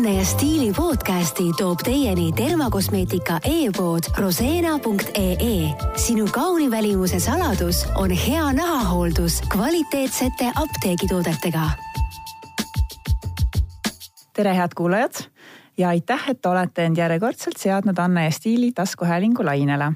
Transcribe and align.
Anne 0.00 0.14
ja 0.14 0.24
Stiili 0.24 0.72
podcasti 0.72 1.44
toob 1.58 1.82
teieni 1.84 2.32
termokosmeetika 2.32 3.34
e-pood 3.44 4.06
roseena.ee. 4.18 5.74
sinu 5.96 6.24
kauni 6.32 6.70
välimuse 6.70 7.20
saladus 7.20 7.84
on 7.94 8.10
hea 8.10 8.52
nahahooldus 8.52 9.42
kvaliteetsete 9.52 10.52
apteegitoodetega. 10.56 11.60
tere, 14.32 14.56
head 14.56 14.72
kuulajad 14.76 15.20
ja 15.78 15.88
aitäh, 15.88 16.30
et 16.30 16.46
olete 16.46 16.84
end 16.84 16.96
järjekordselt 16.96 17.60
seadnud 17.60 17.98
Anne 17.98 18.24
ja 18.24 18.30
Stiili 18.30 18.72
taskuhäälingu 18.72 19.44
lainele. 19.44 19.92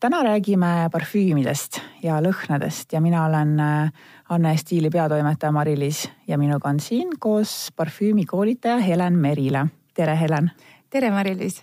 täna 0.00 0.22
räägime 0.22 0.88
parfüümidest 0.92 1.80
ja 2.02 2.16
lõhnadest 2.20 2.92
ja 2.92 3.00
mina 3.00 3.26
olen 3.26 3.60
äh, 3.60 3.92
Anne 4.32 4.56
Stiili 4.56 4.90
peatoimetaja 4.90 5.52
Mari-Liis 5.52 6.10
ja 6.28 6.38
minuga 6.38 6.68
on 6.68 6.80
siin 6.80 7.08
koos 7.20 7.68
parfüümikoolitaja 7.76 8.78
Helen 8.78 9.18
Merile. 9.18 9.66
tere, 9.94 10.20
Helen. 10.20 10.50
tere, 10.90 11.10
Mari-Liis. 11.10 11.62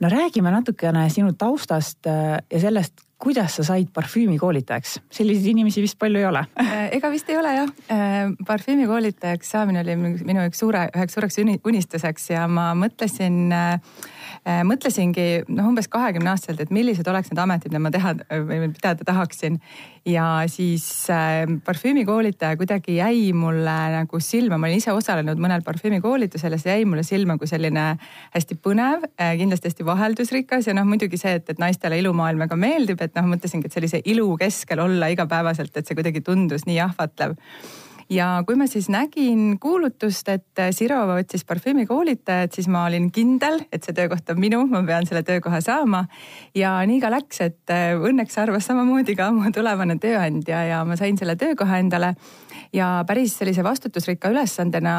no 0.00 0.08
räägime 0.08 0.50
natukene 0.50 1.08
sinu 1.08 1.32
taustast 1.32 2.06
äh, 2.06 2.38
ja 2.52 2.60
sellest, 2.60 2.94
kuidas 3.18 3.56
sa 3.56 3.64
said 3.64 3.92
parfüümikoolitajaks, 3.94 5.00
selliseid 5.10 5.46
inimesi 5.46 5.82
vist 5.82 5.98
palju 5.98 6.18
ei 6.18 6.26
ole 6.26 6.44
äh, 6.60 6.88
ega 6.92 7.10
vist 7.10 7.30
ei 7.30 7.38
ole 7.38 7.54
jah. 7.54 7.70
Äh, 7.90 8.34
parfüümikoolitajaks 8.46 9.50
saamine 9.50 9.84
oli 9.84 9.96
minu 10.00 10.48
üks 10.48 10.58
suure, 10.64 10.88
üheks 10.96 11.14
suureks 11.14 11.38
unistuseks 11.64 12.30
ja 12.30 12.48
ma 12.48 12.72
mõtlesin 12.74 13.52
Äh, 13.54 13.78
mõtlesingi 14.66 15.44
noh, 15.48 15.70
umbes 15.70 15.88
kahekümne 15.90 16.32
aastaselt, 16.32 16.60
et 16.64 16.72
millised 16.74 17.06
oleks 17.10 17.30
need 17.30 17.40
ametid, 17.42 17.72
mida 17.72 17.82
ma 17.82 17.92
teha 17.94 18.14
või 18.46 18.70
pidada 18.74 19.06
tahaksin. 19.06 19.58
ja 20.06 20.42
siis 20.48 20.84
äh, 21.12 21.44
parfüümikoolitaja 21.64 22.56
kuidagi 22.56 22.96
jäi 22.96 23.32
mulle 23.36 23.76
nagu 23.92 24.20
silma, 24.20 24.58
ma 24.58 24.66
olin 24.66 24.80
ise 24.80 24.92
osalenud 24.96 25.38
mõnel 25.38 25.62
parfüümikoolitusel 25.66 26.56
ja 26.56 26.58
see 26.58 26.78
jäi 26.78 26.86
mulle 26.88 27.04
silma 27.04 27.36
kui 27.38 27.50
selline 27.50 27.98
hästi 28.34 28.56
põnev 28.64 29.04
äh,, 29.20 29.36
kindlasti 29.40 29.68
hästi 29.68 29.86
vaheldusrikas. 29.86 30.70
Ja 30.70 30.76
noh, 30.78 30.88
muidugi 30.88 31.20
see, 31.20 31.36
et, 31.40 31.52
et 31.52 31.60
naistele 31.60 32.00
ilumaailm 32.00 32.46
väga 32.46 32.56
meeldib, 32.56 33.04
et 33.04 33.14
noh, 33.18 33.28
mõtlesingi, 33.34 33.68
et 33.68 33.76
sellise 33.76 34.02
ilu 34.04 34.32
keskel 34.40 34.80
olla 34.80 35.12
igapäevaselt, 35.12 35.76
et 35.76 35.86
see 35.86 35.98
kuidagi 35.98 36.24
tundus 36.24 36.66
nii 36.68 36.80
ahvatlev 36.86 37.36
ja 38.10 38.26
kui 38.46 38.58
ma 38.58 38.66
siis 38.70 38.88
nägin 38.90 39.58
kuulutust, 39.62 40.28
et 40.32 40.62
Sirova 40.74 41.18
otsis 41.20 41.44
parfüümikoolitajat, 41.48 42.54
siis 42.58 42.68
ma 42.68 42.84
olin 42.88 43.10
kindel, 43.14 43.60
et 43.72 43.86
see 43.86 43.94
töökoht 43.96 44.30
on 44.32 44.40
minu, 44.42 44.64
ma 44.70 44.82
pean 44.86 45.06
selle 45.08 45.22
töökoha 45.26 45.60
saama. 45.64 46.04
ja 46.54 46.74
nii 46.86 47.00
ka 47.00 47.10
läks, 47.10 47.40
et 47.46 47.74
õnneks 48.10 48.38
arvas 48.42 48.66
samamoodi 48.66 49.16
ka 49.16 49.30
mu 49.34 49.52
tulevane 49.54 49.98
tööandja 50.02 50.64
ja 50.72 50.84
ma 50.84 50.98
sain 50.98 51.18
selle 51.18 51.36
töökoha 51.36 51.78
endale 51.78 52.14
ja 52.72 53.04
päris 53.06 53.36
sellise 53.38 53.64
vastutusrikka 53.64 54.30
ülesandena 54.32 54.94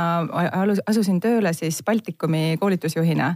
asusin 0.89 1.19
tööle 1.19 1.53
siis 1.53 1.81
Baltikumi 1.85 2.57
koolitusjuhina. 2.59 3.35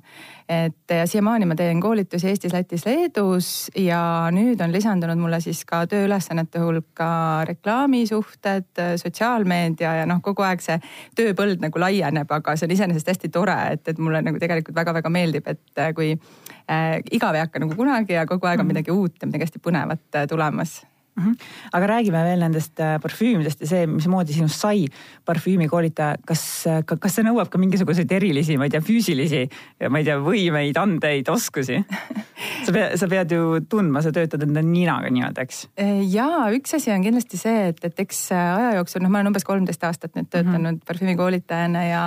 et 0.49 0.93
siiamaani 1.05 1.45
ma 1.45 1.55
teen 1.55 1.79
koolitusi 1.81 2.27
Eestis, 2.29 2.53
Lätis, 2.53 2.85
Leedus 2.85 3.71
ja 3.75 4.29
nüüd 4.31 4.61
on 4.61 4.71
lisandunud 4.71 5.17
mulle 5.17 5.39
siis 5.41 5.63
ka 5.65 5.85
tööülesannete 5.89 6.61
hulka 6.61 7.09
reklaamisuhted, 7.49 8.69
sotsiaalmeedia 9.01 9.95
ja 10.01 10.05
noh, 10.05 10.21
kogu 10.21 10.45
aeg 10.45 10.61
see 10.61 10.77
tööpõld 11.17 11.63
nagu 11.65 11.81
laieneb, 11.81 12.31
aga 12.31 12.55
see 12.55 12.69
on 12.69 12.75
iseenesest 12.77 13.13
hästi 13.13 13.31
tore, 13.33 13.57
et, 13.73 13.87
et 13.87 14.01
mulle 14.01 14.21
nagu 14.25 14.41
tegelikult 14.41 14.77
väga-väga 14.77 15.09
meeldib, 15.09 15.47
et 15.49 15.85
kui 15.97 16.13
äh, 16.13 16.99
igav 17.11 17.35
ei 17.35 17.45
hakka 17.45 17.63
nagu 17.63 17.77
kunagi 17.77 18.17
ja 18.19 18.27
kogu 18.29 18.45
aeg 18.45 18.59
on 18.59 18.67
mhm. 18.67 18.75
midagi 18.75 18.93
uut 18.93 19.17
ja 19.21 19.29
midagi 19.29 19.49
hästi 19.49 19.63
põnevat 19.65 20.21
äh, 20.21 20.29
tulemas 20.29 20.83
mm. 21.15 21.23
-hmm. 21.23 21.35
aga 21.71 21.87
räägime 21.87 22.23
veel 22.23 22.39
nendest 22.39 22.79
äh, 22.79 22.99
parfüümidest 23.01 23.61
ja 23.61 23.67
see, 23.67 23.87
mismoodi 23.87 24.33
sinust 24.33 24.59
sai 24.59 24.85
parfüümikoolitaja. 25.25 26.17
kas, 26.25 26.67
äh, 26.67 26.83
kas 26.85 27.15
see 27.15 27.23
nõuab 27.23 27.49
ka 27.49 27.57
mingisuguseid 27.57 28.11
erilisi, 28.11 28.57
ma 28.57 28.67
ei 28.67 28.69
tea, 28.69 28.81
füüsilisi, 28.81 29.45
ma 29.89 29.99
ei 29.99 30.07
tea, 30.07 30.17
võimeid, 30.19 30.77
andeid, 30.79 31.29
oskusi? 31.29 31.81
sa 32.65 32.71
pead, 32.71 32.97
sa 32.99 33.07
pead 33.07 33.31
ju 33.31 33.61
tundma, 33.69 34.01
sa 34.01 34.11
töötad 34.11 34.43
enda 34.43 34.61
ninaga 34.65 35.09
nii-öelda, 35.09 35.45
eks? 35.47 35.65
Äh, 35.79 36.03
ja 36.11 36.27
üks 36.55 36.75
asi 36.75 36.91
on 36.91 37.05
kindlasti 37.05 37.39
see, 37.39 37.69
et, 37.71 37.83
et 37.87 38.03
eks 38.05 38.25
aja 38.35 38.75
jooksul, 38.79 39.03
noh, 39.05 39.13
ma 39.13 39.21
olen 39.21 39.31
umbes 39.31 39.47
kolmteist 39.47 39.83
aastat 39.83 40.15
nüüd 40.15 40.29
töötanud 40.29 40.61
mm 40.61 40.75
-hmm. 40.75 40.85
parfüümikoolitajana 40.87 41.83
ja, 41.83 42.03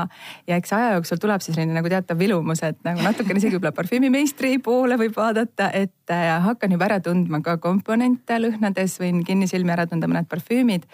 ja 0.46 0.56
eks 0.56 0.72
aja 0.72 0.92
jooksul 0.98 1.20
tuleb 1.22 1.40
siis 1.40 1.56
selline 1.56 1.74
nagu 1.74 1.88
teatav 1.88 2.18
vilumus, 2.18 2.62
et 2.62 2.78
nagu 2.84 3.02
natukene 3.02 3.38
isegi 3.38 3.56
võib-olla 3.56 3.72
parfüümimeistri 3.72 4.58
poole 4.58 4.98
võib 5.00 5.16
vaadata, 5.16 5.70
et 5.72 6.10
hakkan 6.40 6.72
juba 6.72 6.84
ära 6.88 7.00
tundma 7.04 7.40
ka 7.44 7.56
komponente 7.62 8.38
lõhnades 8.40 8.97
võin 9.00 9.22
kinnisilmi 9.26 9.74
ära 9.74 9.86
tunda 9.86 10.08
mõned 10.10 10.28
parfüümid. 10.30 10.86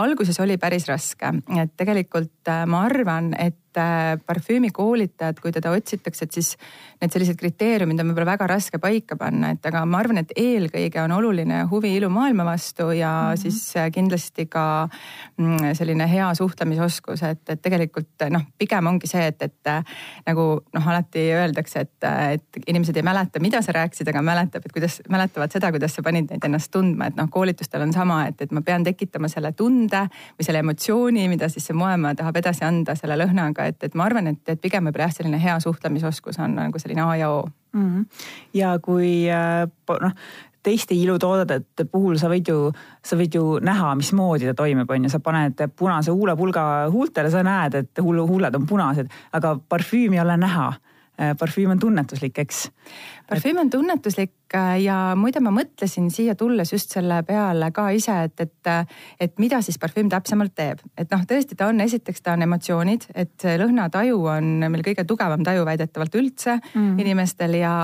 alguses 0.00 0.40
oli 0.40 0.58
päris 0.58 0.88
raske, 0.88 1.32
et 1.60 1.74
tegelikult 1.76 2.48
äh, 2.48 2.64
ma 2.66 2.84
arvan, 2.88 3.34
et 3.38 3.59
Äh, 3.78 4.18
parfüümikoolitajat, 4.26 5.38
kui 5.38 5.52
teda 5.54 5.70
otsitakse, 5.70 6.26
et 6.26 6.34
siis 6.34 6.48
need 6.98 7.12
sellised 7.14 7.36
kriteeriumid 7.38 8.00
on 8.02 8.08
võib-olla 8.10 8.32
väga 8.32 8.48
raske 8.50 8.80
paika 8.82 9.14
panna, 9.14 9.52
et 9.54 9.66
aga 9.70 9.84
ma 9.86 10.00
arvan, 10.02 10.18
et 10.18 10.32
eelkõige 10.34 10.98
on 11.04 11.12
oluline 11.14 11.60
huvi 11.70 11.92
ilumaailma 11.94 12.42
vastu 12.48 12.88
ja 12.90 13.12
mm 13.12 13.34
-hmm. 13.34 13.42
siis 13.42 13.76
äh, 13.76 13.86
kindlasti 13.94 14.46
ka 14.46 14.88
mm, 15.36 15.74
selline 15.78 16.08
hea 16.10 16.34
suhtlemisoskus, 16.34 17.22
et, 17.22 17.42
et 17.48 17.62
tegelikult 17.62 18.26
noh, 18.30 18.42
pigem 18.58 18.86
ongi 18.86 19.06
see, 19.06 19.26
et, 19.26 19.42
et 19.42 19.66
äh, 19.66 19.84
nagu 20.26 20.60
noh, 20.74 20.88
alati 20.88 21.30
öeldakse, 21.32 21.80
et, 21.80 22.04
et 22.32 22.42
inimesed 22.66 22.96
ei 22.96 23.02
mäleta, 23.02 23.40
mida 23.40 23.62
sa 23.62 23.72
rääkisid, 23.72 24.08
aga 24.08 24.22
mäletab, 24.22 24.66
et 24.66 24.72
kuidas, 24.72 25.00
mäletavad 25.08 25.52
seda, 25.52 25.70
kuidas 25.70 25.94
sa 25.94 26.02
panid 26.02 26.26
neid 26.30 26.44
ennast 26.44 26.70
tundma, 26.70 27.06
et 27.06 27.16
noh, 27.16 27.30
koolitustel 27.30 27.82
on 27.82 27.92
sama, 27.92 28.26
et, 28.26 28.42
et 28.42 28.50
ma 28.50 28.62
pean 28.62 28.84
tekitama 28.84 29.28
selle 29.28 29.52
tunde 29.52 30.08
või 30.10 30.44
selle 30.44 30.58
emotsiooni, 30.58 31.28
mida 31.28 31.48
siis 31.48 31.66
see 31.66 31.74
moemaja 31.74 32.14
tahab 32.14 32.36
edasi 32.36 32.64
anda 32.64 32.94
selle 32.94 33.16
lõhnaga 33.16 33.59
aga 33.60 33.70
et, 33.70 33.82
et 33.84 33.96
ma 33.98 34.06
arvan, 34.08 34.32
et, 34.32 34.42
et 34.48 34.60
pigem 34.60 34.88
võib-olla 34.88 35.08
jah, 35.08 35.16
selline 35.20 35.40
hea 35.40 35.56
suhtlemisoskus 35.62 36.40
on 36.40 36.56
nagu 36.56 36.80
selline 36.80 37.04
A 37.04 37.16
ja 37.20 37.30
O 37.30 37.42
mm. 37.72 37.88
-hmm. 37.88 38.06
ja 38.54 38.78
kui 38.82 39.28
äh, 39.30 39.68
noh, 40.00 40.12
teiste 40.62 40.94
ilutoodete 40.94 41.84
puhul 41.84 42.18
sa 42.20 42.28
võid 42.28 42.48
ju, 42.48 42.72
sa 43.04 43.16
võid 43.16 43.34
ju 43.34 43.58
näha, 43.64 43.94
mismoodi 43.96 44.48
ta 44.48 44.54
toimib, 44.54 44.90
on 44.90 45.04
ju, 45.04 45.12
sa 45.12 45.20
paned 45.20 45.60
punase 45.76 46.10
huulepulga 46.10 46.90
huultele, 46.92 47.30
sa 47.30 47.42
näed, 47.42 47.74
et 47.74 48.02
huuled 48.02 48.54
on 48.54 48.66
punased, 48.66 49.08
aga 49.32 49.56
parfüüm 49.68 50.12
ei 50.12 50.20
ole 50.20 50.36
näha. 50.36 50.72
Äh, 51.20 51.34
parfüüm 51.36 51.70
on 51.70 51.78
tunnetuslik, 51.78 52.38
eks. 52.38 52.70
Parfüüm 53.30 53.62
on 53.62 53.70
tunnetuslik 53.70 54.34
Äh, 54.54 54.80
ja 54.82 55.14
muide, 55.14 55.38
ma 55.42 55.52
mõtlesin 55.54 56.08
siia 56.10 56.34
tulles 56.38 56.72
just 56.72 56.90
selle 56.90 57.20
peale 57.26 57.68
ka 57.74 57.84
ise, 57.94 58.16
et, 58.26 58.40
et, 58.42 58.70
et 59.22 59.36
mida 59.38 59.60
siis 59.62 59.78
parfüüm 59.78 60.08
täpsemalt 60.10 60.56
teeb. 60.58 60.80
et 60.98 61.10
noh, 61.12 61.22
tõesti, 61.28 61.54
ta 61.54 61.68
on, 61.70 61.78
esiteks 61.84 62.24
ta 62.24 62.34
on 62.34 62.42
emotsioonid, 62.42 63.06
et 63.14 63.46
lõhnataju 63.60 64.16
on 64.32 64.48
meil 64.72 64.82
kõige 64.86 65.04
tugevam 65.06 65.44
taju 65.46 65.62
väidetavalt 65.68 66.16
üldse 66.18 66.56
mm. 66.58 66.98
inimestel 66.98 67.54
ja, 67.60 67.74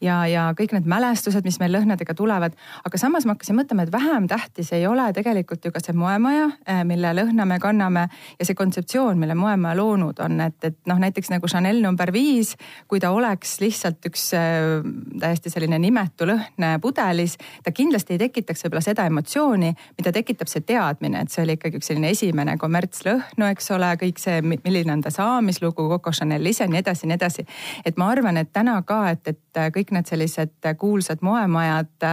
ja, 0.00 0.20
ja 0.30 0.44
kõik 0.58 0.76
need 0.76 0.86
mälestused, 0.86 1.42
mis 1.44 1.58
meil 1.58 1.74
lõhnadega 1.74 2.14
tulevad. 2.14 2.54
aga 2.86 3.02
samas 3.02 3.26
ma 3.26 3.34
hakkasin 3.34 3.58
mõtlema, 3.58 3.88
et 3.88 3.92
vähem 3.92 4.30
tähtis 4.30 4.70
ei 4.78 4.86
ole 4.86 5.08
tegelikult 5.16 5.64
ju 5.66 5.74
ka 5.74 5.82
see 5.82 5.96
moemaja, 5.96 6.52
äh, 6.70 6.84
mille 6.86 7.10
lõhna 7.18 7.48
me 7.50 7.58
kanname 7.58 8.06
ja 8.38 8.46
see 8.46 8.54
kontseptsioon, 8.54 9.18
mille 9.18 9.34
moemaja 9.34 9.74
loonud 9.80 10.22
on, 10.22 10.38
et, 10.46 10.60
et 10.70 10.78
noh, 10.86 11.02
näiteks 11.02 11.34
nagu 11.34 11.50
Chanel 11.50 11.82
number 11.82 12.14
viis, 12.14 12.54
kui 12.86 13.02
ta 13.02 13.10
oleks 13.10 13.58
lihtsalt 13.64 14.06
üks 14.12 14.30
äh, 14.38 14.86
täiesti 15.20 15.50
selline 15.50 15.78
nimetus 15.82 16.12
inetu 16.12 16.26
lõhn 16.28 16.80
pudelis, 16.80 17.36
ta 17.64 17.72
kindlasti 17.72 18.14
ei 18.14 18.18
tekitaks 18.18 18.64
võib-olla 18.64 18.82
seda 18.84 19.06
emotsiooni, 19.06 19.72
mida 19.98 20.12
tekitab 20.12 20.48
see 20.48 20.64
teadmine, 20.66 21.22
et 21.22 21.30
see 21.30 21.44
oli 21.44 21.56
ikkagi 21.56 21.78
üks 21.78 21.90
selline 21.90 22.10
esimene 22.12 22.56
kommertslõhnu, 22.58 23.46
eks 23.50 23.70
ole, 23.72 23.92
kõik 24.00 24.18
see, 24.18 24.40
milline 24.42 24.92
on 24.92 25.02
ta 25.02 25.10
saamislugu, 25.10 25.88
Coco 25.88 26.12
Chanel 26.12 26.46
ise, 26.46 26.66
nii 26.66 26.82
edasi, 26.82 27.06
nii 27.06 27.18
edasi. 27.18 27.46
et 27.84 27.96
ma 27.96 28.10
arvan, 28.10 28.36
et 28.36 28.52
täna 28.52 28.80
ka, 28.82 29.10
et, 29.10 29.28
et 29.28 29.62
kõik 29.74 29.92
need 29.92 30.06
sellised 30.06 30.72
kuulsad 30.78 31.22
moemajad 31.22 32.12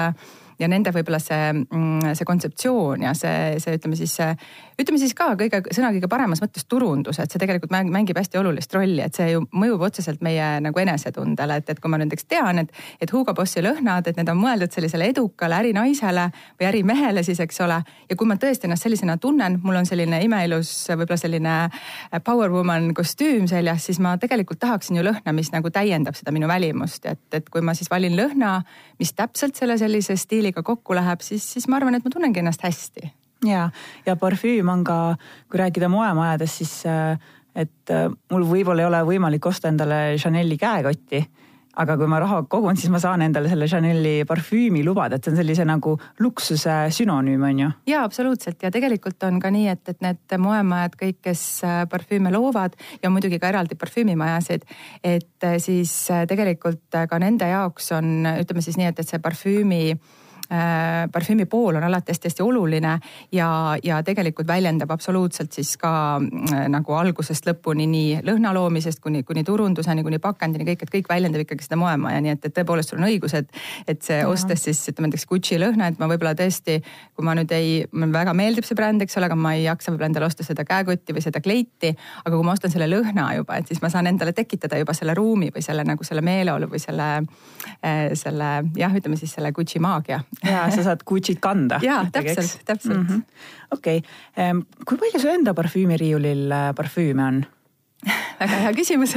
ja 0.60 0.68
nende 0.68 0.92
võib-olla 0.92 1.20
see, 1.24 1.54
mm, 1.54 2.14
see 2.14 2.28
kontseptsioon 2.28 3.08
ja 3.08 3.14
see, 3.18 3.60
see 3.64 3.78
ütleme 3.80 4.00
siis, 4.00 4.18
ütleme 4.80 5.00
siis 5.00 5.14
ka 5.18 5.32
kõige, 5.40 5.62
sõna 5.76 5.92
kõige 5.94 6.10
paremas 6.12 6.42
mõttes 6.44 6.66
turundus, 6.70 7.20
et 7.22 7.32
see 7.32 7.42
tegelikult 7.42 7.72
mängib 7.72 8.18
hästi 8.18 8.40
olulist 8.42 8.74
rolli, 8.74 9.02
et 9.06 9.16
see 9.16 9.30
ju 9.34 9.44
mõjub 9.54 9.86
otseselt 9.88 10.24
meie 10.26 10.48
nagu 10.64 10.82
enesetundele, 10.82 11.60
et, 11.62 11.70
et 11.70 11.80
kui 11.80 11.92
ma 11.92 12.00
näiteks 12.02 12.28
tean, 12.30 12.64
et, 12.64 12.74
et 13.02 13.14
Hugo 13.14 13.34
Bossi 13.38 13.64
lõhnad, 13.64 14.10
et 14.10 14.18
need 14.18 14.32
on 14.34 14.40
mõeldud 14.42 14.74
sellisele 14.74 15.12
edukale 15.14 15.60
ärinaisele 15.60 16.26
või 16.60 16.70
ärimehele 16.72 17.24
siis, 17.24 17.40
eks 17.46 17.62
ole. 17.66 17.80
ja 18.10 18.18
kui 18.20 18.28
ma 18.28 18.40
tõesti 18.42 18.68
ennast 18.68 18.88
sellisena 18.88 19.18
tunnen, 19.22 19.60
mul 19.64 19.80
on 19.80 19.88
selline 19.90 20.22
imeilus, 20.26 20.74
võib-olla 20.90 21.20
selline 21.22 21.56
power 22.26 22.52
woman 22.52 22.92
kostüüm 22.98 23.48
seljas, 23.52 23.86
siis 23.86 24.02
ma 24.04 24.18
tegelikult 24.18 24.60
tahaksin 24.60 25.00
ju 25.00 25.06
lõhna, 25.06 25.36
mis 25.36 25.54
nagu 25.54 25.72
täiendab 25.72 26.18
seda 26.20 26.34
minu 26.36 26.50
välimust, 26.50 27.06
et, 27.06 27.22
et 27.38 27.50
kui 27.50 27.62
ma 27.62 27.78
siis 27.78 27.92
valin 27.92 28.18
lõhna, 28.18 28.60
mis 29.00 29.14
täpselt 29.16 29.60
selle 29.60 29.78
sellise 29.80 30.18
stiili 30.18 30.40
stiiliga 30.40 30.64
kokku 30.64 30.96
läheb, 30.96 31.22
siis, 31.22 31.44
siis 31.54 31.68
ma 31.68 31.78
arvan, 31.78 31.96
et 31.96 32.06
ma 32.06 32.12
tunnengi 32.14 32.40
ennast 32.40 32.64
hästi. 32.64 33.12
Ja, 33.46 33.70
ja 34.06 34.16
parfüüm 34.16 34.70
on 34.70 34.84
ka, 34.84 35.00
kui 35.50 35.62
rääkida 35.62 35.90
moemajadest, 35.90 36.64
siis 36.64 36.74
äh, 36.86 37.20
et 37.56 37.94
äh, 37.94 38.08
mul 38.32 38.48
võib-olla 38.48 38.84
ei 38.84 38.90
ole 38.90 39.04
võimalik 39.14 39.46
osta 39.50 39.72
endale 39.72 40.18
Chanel'i 40.22 40.58
käekotti 40.60 41.24
aga 41.80 41.96
kui 42.00 42.10
ma 42.12 42.20
raha 42.20 42.42
kogun, 42.52 42.78
siis 42.80 42.92
ma 42.92 43.00
saan 43.02 43.24
endale 43.24 43.50
selle 43.52 43.68
Chanel'i 43.70 44.26
parfüümi 44.28 44.82
lubada, 44.84 45.16
et 45.16 45.26
see 45.26 45.34
on 45.34 45.40
sellise 45.40 45.66
nagu 45.68 45.96
luksuse 46.20 46.76
sünonüüm, 46.96 47.44
on 47.46 47.62
ju? 47.64 47.70
ja 47.92 48.04
absoluutselt 48.08 48.64
ja 48.66 48.72
tegelikult 48.74 49.24
on 49.28 49.40
ka 49.40 49.52
nii, 49.54 49.68
et, 49.72 49.84
et 49.94 50.02
need 50.04 50.38
moemajad 50.44 50.98
kõik, 51.00 51.20
kes 51.30 51.44
äh, 51.68 51.82
parfüüme 51.92 52.34
loovad 52.36 52.76
ja 53.04 53.12
muidugi 53.14 53.40
ka 53.40 53.54
eraldi 53.54 53.78
parfüümimajasid, 53.80 54.66
et 55.04 55.50
siis 55.64 55.94
tegelikult 56.30 57.00
ka 57.10 57.22
nende 57.22 57.48
jaoks 57.50 57.94
on, 57.96 58.28
ütleme 58.34 58.66
siis 58.66 58.80
nii, 58.80 58.90
et, 58.92 59.00
et 59.00 59.14
see 59.14 59.22
parfüümi 59.24 59.84
parfüümi 61.12 61.46
pool 61.46 61.78
on 61.78 61.84
alati 61.84 62.10
hästi-hästi 62.10 62.42
oluline 62.42 62.96
ja, 63.32 63.78
ja 63.84 64.00
tegelikult 64.04 64.48
väljendab 64.48 64.90
absoluutselt 64.92 65.54
siis 65.54 65.76
ka 65.78 65.92
äh, 66.18 66.64
nagu 66.72 66.96
algusest 66.98 67.46
lõpuni 67.46 67.86
nii 67.90 68.22
lõhna 68.26 68.54
loomisest 68.58 69.02
kuni, 69.04 69.22
kuni 69.24 69.44
turunduseni, 69.46 70.04
kuni 70.04 70.18
pakendini 70.20 70.66
kõik, 70.72 70.86
et 70.86 70.94
kõik 70.96 71.12
väljendab 71.12 71.44
ikkagi 71.46 71.68
seda 71.68 71.78
moemaja, 71.78 72.22
nii 72.26 72.34
et, 72.34 72.48
et 72.50 72.56
tõepoolest 72.56 72.94
sul 72.94 73.02
on 73.02 73.10
õigus, 73.12 73.36
et, 73.38 73.62
et 73.88 74.02
see 74.06 74.24
ostes 74.26 74.66
siis 74.66 74.82
ütleme 74.90 75.12
näiteks 75.12 75.28
Gucci 75.30 75.60
lõhna, 75.62 75.92
et 75.92 76.02
ma 76.02 76.10
võib-olla 76.10 76.34
tõesti, 76.40 76.80
kui 77.14 77.28
ma 77.28 77.38
nüüd 77.38 77.54
ei, 77.54 77.84
mulle 77.94 78.18
väga 78.18 78.34
meeldib 78.38 78.66
see 78.66 78.78
bränd, 78.80 79.06
eks 79.06 79.20
ole, 79.22 79.30
aga 79.30 79.38
ma 79.38 79.54
ei 79.58 79.68
jaksa 79.68 79.94
võib-olla 79.94 80.10
endale 80.10 80.30
osta 80.32 80.48
seda 80.48 80.66
käekotti 80.66 81.14
või 81.14 81.26
seda 81.26 81.44
kleiti. 81.46 81.94
aga 82.26 82.34
kui 82.36 82.46
ma 82.48 82.58
ostan 82.58 82.74
selle 82.74 82.90
lõhna 82.90 83.30
juba, 83.38 83.60
et 83.62 83.70
siis 83.70 83.84
ma 83.86 83.94
saan 83.94 84.10
endale 84.10 84.34
tekitada 84.34 84.82
juba 84.82 84.98
selle 84.98 85.14
ruumi 85.14 85.54
või 85.54 85.62
selle 85.66 85.86
nagu 85.86 86.04
selle 86.04 86.26
meeleolu 86.26 86.72
või 86.74 86.82
selle, 86.82 87.10
äh, 87.86 88.10
selle 88.18 88.50
jah, 88.78 88.98
ütleme 88.98 89.22
siis 89.22 89.38
selle 89.38 89.54
Gucci 89.54 89.78
maagia 89.80 90.24
ja 90.46 90.66
sa 90.76 90.84
saad 90.84 91.06
Gucci't 91.06 91.42
kanda. 91.44 91.80
ja 91.84 92.06
täpselt, 92.12 92.60
täpselt 92.66 92.98
mm 92.98 93.08
-hmm.. 93.08 93.24
okei 93.72 94.02
okay., 94.02 94.62
kui 94.86 94.98
palju 94.98 95.20
su 95.20 95.28
enda 95.28 95.54
parfüümiriiulil 95.54 96.52
äh, 96.52 96.76
parfüüme 96.76 97.24
on? 97.24 97.46
väga 98.40 98.60
hea 98.64 98.72
küsimus 98.78 99.14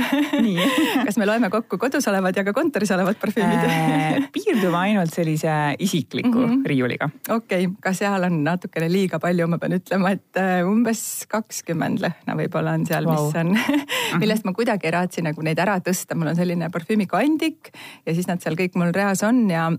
kas 1.06 1.18
me 1.20 1.26
loeme 1.28 1.50
kokku 1.52 1.78
kodus 1.78 2.08
olevad 2.10 2.36
ja 2.36 2.42
ka 2.46 2.54
kontoris 2.56 2.90
olevad 2.94 3.18
parfüümid 3.20 3.66
äh, 3.68 4.24
piirdume 4.34 4.78
ainult 4.80 5.14
sellise 5.14 5.76
isikliku 5.78 6.32
mm 6.38 6.48
-hmm. 6.48 6.64
riiuliga. 6.66 7.10
okei 7.28 7.66
okay., 7.66 7.76
ka 7.80 7.92
seal 7.92 8.26
on 8.26 8.42
natukene 8.44 8.90
liiga 8.92 9.18
palju, 9.22 9.46
ma 9.46 9.58
pean 9.58 9.78
ütlema, 9.78 10.10
et 10.10 10.36
äh, 10.36 10.66
umbes 10.66 11.26
kakskümmend 11.28 12.02
lõhna 12.02 12.36
võib-olla 12.42 12.74
on 12.74 12.86
seal 12.86 13.06
wow., 13.06 13.26
mis 13.26 13.36
on 13.36 14.18
millest 14.20 14.44
ma 14.44 14.52
kuidagi 14.52 14.90
ei 14.90 14.96
raatsi 14.98 15.22
nagu 15.22 15.42
neid 15.42 15.58
ära 15.58 15.78
tõsta, 15.78 16.18
mul 16.18 16.34
on 16.34 16.36
selline 16.36 16.70
parfüümikandik 16.70 17.70
ja 18.06 18.14
siis 18.14 18.26
nad 18.26 18.42
seal 18.42 18.58
kõik 18.58 18.74
mul 18.74 18.90
reas 18.92 19.22
on 19.22 19.46
ja 19.50 19.70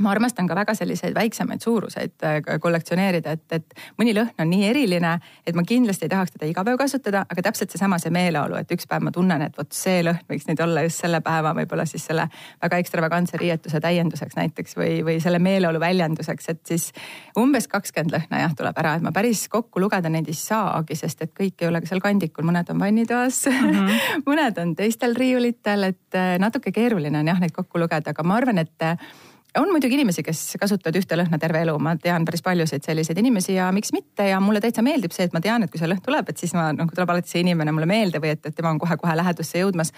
ma 0.00 0.10
armastan 0.10 0.46
ka 0.46 0.54
väga 0.54 0.74
selliseid 0.78 1.14
väiksemaid 1.14 1.62
suuruseid 1.64 2.24
äh, 2.24 2.38
kollektsioneerida, 2.60 3.34
et, 3.34 3.44
et 3.52 3.74
mõni 3.98 4.14
lõhn 4.16 4.30
on 4.38 4.50
nii 4.50 4.68
eriline, 4.70 5.14
et 5.46 5.56
ma 5.58 5.64
kindlasti 5.66 6.06
ei 6.06 6.12
tahaks 6.12 6.36
teda 6.36 6.48
iga 6.50 6.64
päev 6.64 6.78
kasutada, 6.80 7.24
aga 7.28 7.44
täpselt 7.48 7.74
seesama 7.74 7.98
see 8.02 8.12
meeleolu, 8.14 8.58
et 8.60 8.70
üks 8.74 8.86
päev 8.88 9.04
ma 9.06 9.12
tunnen, 9.14 9.42
et 9.42 9.58
vot 9.58 9.72
see 9.74 10.02
lõhn 10.06 10.22
võiks 10.30 10.46
nüüd 10.48 10.62
olla 10.62 10.84
just 10.86 11.02
selle 11.02 11.20
päeva 11.24 11.54
võib-olla 11.56 11.86
siis 11.88 12.06
selle 12.06 12.28
väga 12.62 12.80
ekstravagantse 12.82 13.40
riietuse 13.40 13.80
täienduseks 13.82 14.38
näiteks 14.38 14.78
või, 14.78 14.92
või 15.06 15.18
selle 15.24 15.40
meeleolu 15.42 15.80
väljenduseks, 15.82 16.48
et 16.54 16.62
siis 16.68 16.90
umbes 17.38 17.68
kakskümmend 17.70 18.14
lõhna 18.14 18.42
jah, 18.44 18.54
tuleb 18.58 18.78
ära, 18.78 18.96
et 18.98 19.06
ma 19.06 19.12
päris 19.14 19.46
kokku 19.50 19.82
lugeda 19.82 20.10
neid 20.12 20.30
ei 20.30 20.38
saagi, 20.38 20.98
sest 20.98 21.26
et 21.26 21.34
kõik 21.34 21.62
ei 21.62 21.70
ole 21.70 21.82
ka 21.82 21.90
seal 21.90 22.02
kandikul, 22.04 22.46
mõned 22.46 22.70
on 22.70 22.82
vannitoas 22.82 23.44
mm, 23.50 23.72
-hmm. 23.74 24.22
mõned 24.30 24.62
on 24.62 24.76
teistel 24.78 25.16
riiulitel, 25.18 25.90
et 25.90 26.18
äh, 26.18 26.36
natuke 26.38 26.72
keeruline 26.72 27.18
on 27.18 27.34
jah 27.34 27.40
neid 27.42 27.56
kokku 27.56 27.82
lugeda, 27.82 28.14
aga 28.14 28.22
ma 28.22 28.38
arvan, 28.38 28.62
et 28.62 28.88
on 29.56 29.70
muidugi 29.72 29.94
inimesi, 29.96 30.22
kes 30.22 30.56
kasutavad 30.60 30.96
ühte 31.00 31.16
lõhna 31.16 31.38
terve 31.40 31.62
elu, 31.64 31.74
ma 31.82 31.94
tean 32.00 32.24
päris 32.28 32.42
paljusid 32.44 32.84
selliseid 32.84 33.18
inimesi 33.20 33.56
ja 33.56 33.70
miks 33.74 33.92
mitte 33.96 34.28
ja 34.28 34.40
mulle 34.44 34.60
täitsa 34.60 34.84
meeldib 34.84 35.14
see, 35.14 35.28
et 35.28 35.36
ma 35.36 35.40
tean, 35.44 35.64
et 35.64 35.72
kui 35.72 35.80
see 35.80 35.88
lõhn 35.88 36.02
tuleb, 36.04 36.28
et 36.28 36.40
siis 36.40 36.52
ma 36.56 36.68
nagu 36.76 36.92
tuleb 36.94 37.12
alati 37.14 37.32
see 37.32 37.42
inimene 37.44 37.72
mulle 37.74 37.88
meelde 37.88 38.20
või 38.22 38.34
et, 38.36 38.44
et 38.44 38.56
tema 38.56 38.72
on 38.74 38.80
kohe-kohe 38.82 39.16
lähedusse 39.16 39.62
jõudmas. 39.62 39.92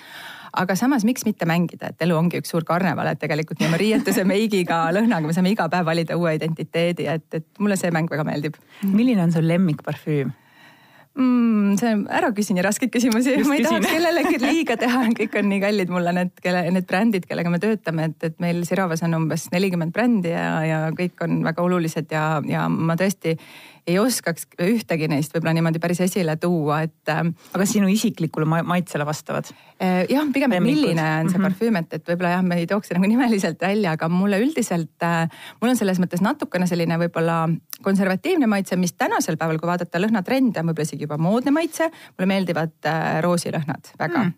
aga 0.61 0.75
samas, 0.76 1.05
miks 1.06 1.25
mitte 1.26 1.47
mängida, 1.47 1.91
et 1.91 2.02
elu 2.06 2.17
ongi 2.17 2.41
üks 2.43 2.50
suur 2.50 2.64
karneval, 2.67 3.11
et 3.11 3.20
tegelikult 3.23 3.61
nii 3.61 3.70
oma 3.70 3.79
riietuse, 3.81 4.25
meigiga, 4.26 4.82
lõhnaga 4.94 5.26
me 5.26 5.35
saame 5.37 5.55
iga 5.55 5.69
päev 5.70 5.87
valida 5.87 6.19
uue 6.19 6.35
identiteedi, 6.38 7.06
et, 7.06 7.26
et 7.35 7.47
mulle 7.58 7.79
see 7.79 7.91
mäng 7.94 8.11
väga 8.11 8.26
meeldib. 8.26 8.58
milline 8.87 9.23
on 9.23 9.32
su 9.32 9.43
lemmikparfüüm? 9.43 10.32
Mm,? 11.18 11.78
see 11.80 11.92
on, 11.94 12.04
ära 12.12 12.30
küsi 12.36 12.54
nii 12.56 12.64
raskeid 12.66 12.92
küsimusi, 12.94 13.36
ma 13.46 13.56
ei 13.56 13.64
tahaks 13.66 13.90
kellelegi 13.90 14.40
liiga 14.42 14.76
teha, 14.80 15.04
kõik 15.18 15.38
on 15.40 15.50
nii 15.52 15.62
kallid 15.64 15.92
mulle 15.94 16.14
need, 16.16 16.32
kelle, 16.44 16.62
need 16.74 16.86
brändid, 16.90 17.26
kellega 17.30 17.52
me 17.52 17.60
töötame, 17.62 18.10
et, 18.10 18.30
et 18.30 18.38
meil 18.42 18.62
Sirovas 18.68 19.04
on 19.06 19.16
umbes 19.18 19.48
nelikümmend 19.54 19.94
brändi 19.96 20.34
ja, 20.34 20.46
ja 20.66 20.80
kõik 20.96 21.22
on 21.26 21.40
väga 21.46 21.66
olulised 21.66 22.14
ja, 22.14 22.24
ja 22.46 22.68
ma 22.70 22.98
tõesti 23.00 23.36
ei 23.86 23.98
oskaks 24.00 24.46
ühtegi 24.62 25.08
neist 25.10 25.34
võib-olla 25.34 25.54
niimoodi 25.56 25.80
päris 25.82 26.00
esile 26.04 26.36
tuua, 26.40 26.82
et. 26.86 27.12
Ähm, 27.12 27.32
aga 27.56 27.66
sinu 27.68 27.88
isiklikule 27.90 28.46
maitsele 28.46 29.06
vastavad? 29.08 29.50
Äh, 29.80 30.04
jah, 30.10 30.26
pigem, 30.34 30.52
et 30.56 30.64
milline 30.64 31.00
on 31.00 31.30
see 31.30 31.38
mm 31.38 31.44
-hmm. 31.44 31.48
parfüüm, 31.48 31.76
et, 31.80 31.94
et 31.94 32.08
võib-olla 32.08 32.34
jah, 32.36 32.42
me 32.44 32.58
ei 32.60 32.66
tooks 32.66 32.92
nagu 32.94 33.08
nimeliselt 33.14 33.60
välja, 33.60 33.92
aga 33.96 34.08
mulle 34.08 34.40
üldiselt, 34.42 34.96
äh, 35.02 35.28
mul 35.60 35.70
on 35.70 35.76
selles 35.76 36.00
mõttes 36.02 36.20
natukene 36.20 36.66
selline 36.66 36.98
võib-olla 36.98 37.48
konservatiivne 37.82 38.46
maitse, 38.46 38.76
mis 38.76 38.92
tänasel 38.92 39.36
päeval, 39.36 39.58
kui 39.58 39.68
vaadata 39.68 40.00
lõhnatrende, 40.00 40.60
on 40.60 40.70
võib-olla 40.70 40.88
isegi 40.88 41.08
juba 41.08 41.18
moodne 41.18 41.50
maitse. 41.50 41.90
mulle 42.18 42.26
meeldivad 42.26 42.76
äh, 42.86 43.22
roosilõhnad 43.22 43.94
väga 43.98 44.24
mm.. 44.24 44.32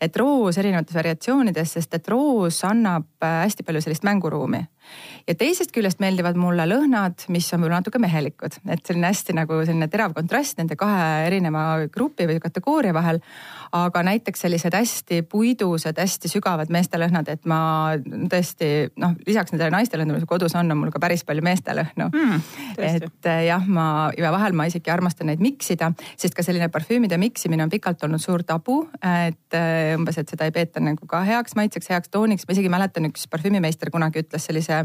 et 0.00 0.16
roos 0.16 0.58
erinevates 0.58 0.94
variatsioonides, 0.94 1.72
sest 1.72 1.94
et 1.94 2.08
roos 2.08 2.64
annab 2.64 3.06
hästi 3.20 3.62
palju 3.62 3.80
sellist 3.80 4.04
mänguruumi 4.04 4.66
ja 5.28 5.34
teisest 5.38 5.72
küljest 5.74 6.00
meeldivad 6.02 6.38
mulle 6.40 6.66
lõhnad, 6.68 7.26
mis 7.32 7.48
on 7.52 7.62
võib-olla 7.62 7.82
natuke 7.82 8.00
mehelikud, 8.02 8.58
et 8.68 8.84
selline 8.86 9.10
hästi 9.10 9.36
nagu 9.36 9.60
selline 9.64 9.88
terav 9.92 10.14
kontrast 10.16 10.58
nende 10.60 10.78
kahe 10.78 11.26
erineva 11.26 11.64
grupi 11.92 12.28
või 12.30 12.40
kategooria 12.42 12.96
vahel. 12.96 13.20
Aga 13.72 14.02
näiteks 14.06 14.44
sellised 14.44 14.74
hästi 14.74 15.22
puidused, 15.30 15.98
hästi 15.98 16.30
sügavad 16.30 16.70
meestelõhnad, 16.72 17.28
et 17.32 17.48
ma 17.48 17.60
tõesti 18.30 18.70
noh, 19.00 19.14
lisaks 19.26 19.52
nendele 19.52 19.72
naistelõhnadele, 19.74 20.22
mis 20.22 20.28
kodus 20.30 20.56
on, 20.58 20.70
on 20.72 20.80
mul 20.82 20.92
ka 20.94 21.02
päris 21.02 21.24
palju 21.28 21.44
meestelõhnu 21.44 22.08
mm,. 22.08 22.42
et 22.78 23.30
eh, 23.30 23.42
jah, 23.48 23.64
ma 23.66 24.08
ja 24.18 24.32
vahel 24.34 24.56
ma 24.56 24.68
isegi 24.70 24.92
armastan 24.92 25.30
neid 25.32 25.42
miksida, 25.44 25.90
sest 26.16 26.36
ka 26.36 26.44
selline 26.46 26.70
parfüümide 26.72 27.18
miksimine 27.20 27.66
on 27.66 27.72
pikalt 27.72 28.02
olnud 28.06 28.22
suur 28.22 28.44
tabu, 28.46 28.80
et 29.02 29.58
eh, 29.58 29.94
umbes, 29.98 30.20
et 30.20 30.34
seda 30.34 30.48
ei 30.48 30.54
peeta 30.54 30.82
nagu 30.84 31.08
ka 31.10 31.22
heaks 31.26 31.58
maitseks, 31.58 31.92
heaks 31.92 32.14
tooniks, 32.14 32.48
ma 32.48 32.56
isegi 32.56 32.72
mäletan, 32.72 33.08
üks 33.10 33.28
parfüümimeister 33.30 33.92
kunagi 33.94 34.24
ütles 34.24 34.48
sellise 34.48 34.84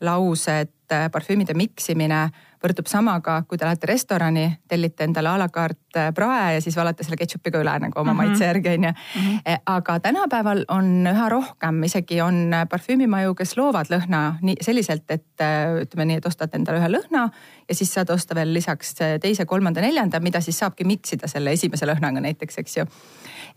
lause, 0.00 0.60
et 0.66 0.94
äh, 0.94 1.08
parfüümide 1.12 1.54
miksimine 1.54 2.28
võrdub 2.60 2.88
samaga, 2.90 3.40
kui 3.48 3.58
te 3.58 3.64
lähete 3.64 3.88
restorani, 3.88 4.44
tellite 4.68 5.06
endale 5.06 5.30
a 5.30 5.38
la 5.40 5.48
carte 5.52 6.00
äh, 6.00 6.10
prae 6.14 6.56
ja 6.56 6.60
siis 6.60 6.76
valate 6.76 7.04
selle 7.06 7.16
ketšupiga 7.20 7.62
üle 7.62 7.76
nagu 7.80 8.00
oma 8.00 8.12
mm 8.12 8.18
-hmm. 8.18 8.26
maitse 8.26 8.44
järgi 8.44 8.68
onju. 8.68 8.92
Mhm. 9.16 9.38
E, 9.46 9.56
aga 9.66 10.00
tänapäeval 10.00 10.64
on 10.68 11.06
üha 11.06 11.28
rohkem, 11.28 11.82
isegi 11.84 12.20
on 12.20 12.52
parfüümimaju, 12.70 13.34
kes 13.34 13.56
loovad 13.56 13.86
lõhna 13.90 14.34
nii 14.42 14.56
selliselt, 14.60 15.10
et 15.10 15.40
äh, 15.40 15.82
ütleme 15.82 16.04
nii, 16.04 16.16
et 16.16 16.26
ostad 16.26 16.54
endale 16.54 16.78
ühe 16.78 16.88
lõhna 16.88 17.30
ja 17.68 17.74
siis 17.74 17.94
saad 17.94 18.10
osta 18.10 18.34
veel 18.34 18.52
lisaks 18.54 18.94
teise, 19.20 19.44
kolmanda, 19.44 19.80
neljanda, 19.80 20.20
mida 20.20 20.40
siis 20.40 20.58
saabki 20.58 20.84
miksida 20.84 21.28
selle 21.28 21.52
esimese 21.52 21.86
lõhnaga 21.86 22.20
näiteks, 22.20 22.58
eks 22.58 22.76
ju 22.76 22.86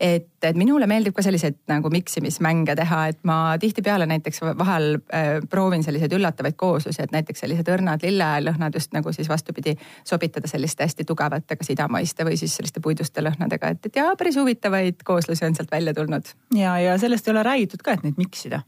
et, 0.00 0.28
et 0.42 0.58
minule 0.58 0.86
meeldib 0.90 1.14
ka 1.16 1.24
selliseid 1.24 1.56
nagu 1.70 1.90
miksimismänge 1.92 2.76
teha, 2.78 3.00
et 3.12 3.20
ma 3.28 3.38
tihtipeale 3.60 4.06
näiteks 4.10 4.42
vahel 4.58 4.98
äh, 5.14 5.38
proovin 5.50 5.84
selliseid 5.86 6.12
üllatavaid 6.16 6.58
kooslusi, 6.60 7.02
et 7.02 7.14
näiteks 7.14 7.44
sellised 7.44 7.70
õrnad 7.70 8.04
lillelõhnad 8.04 8.74
just 8.74 8.92
nagu 8.96 9.12
siis 9.12 9.28
vastupidi 9.30 9.76
sobitada 10.04 10.50
selliste 10.50 10.86
hästi 10.86 11.06
tugevate, 11.08 11.56
kas 11.56 11.72
idamaiste 11.74 12.26
või 12.26 12.38
siis 12.40 12.56
selliste 12.58 12.82
puiduste 12.84 13.24
lõhnadega, 13.24 13.74
et, 13.74 13.90
et 13.90 14.02
ja 14.02 14.10
päris 14.18 14.38
huvitavaid 14.40 15.02
kooslusi 15.04 15.46
on 15.46 15.56
sealt 15.56 15.72
välja 15.72 15.94
tulnud. 15.94 16.34
ja, 16.54 16.78
ja 16.78 16.98
sellest 16.98 17.28
ei 17.28 17.36
ole 17.36 17.42
räägitud 17.46 17.82
ka, 17.84 17.96
et 17.96 18.06
neid 18.06 18.20
miksida 18.20 18.64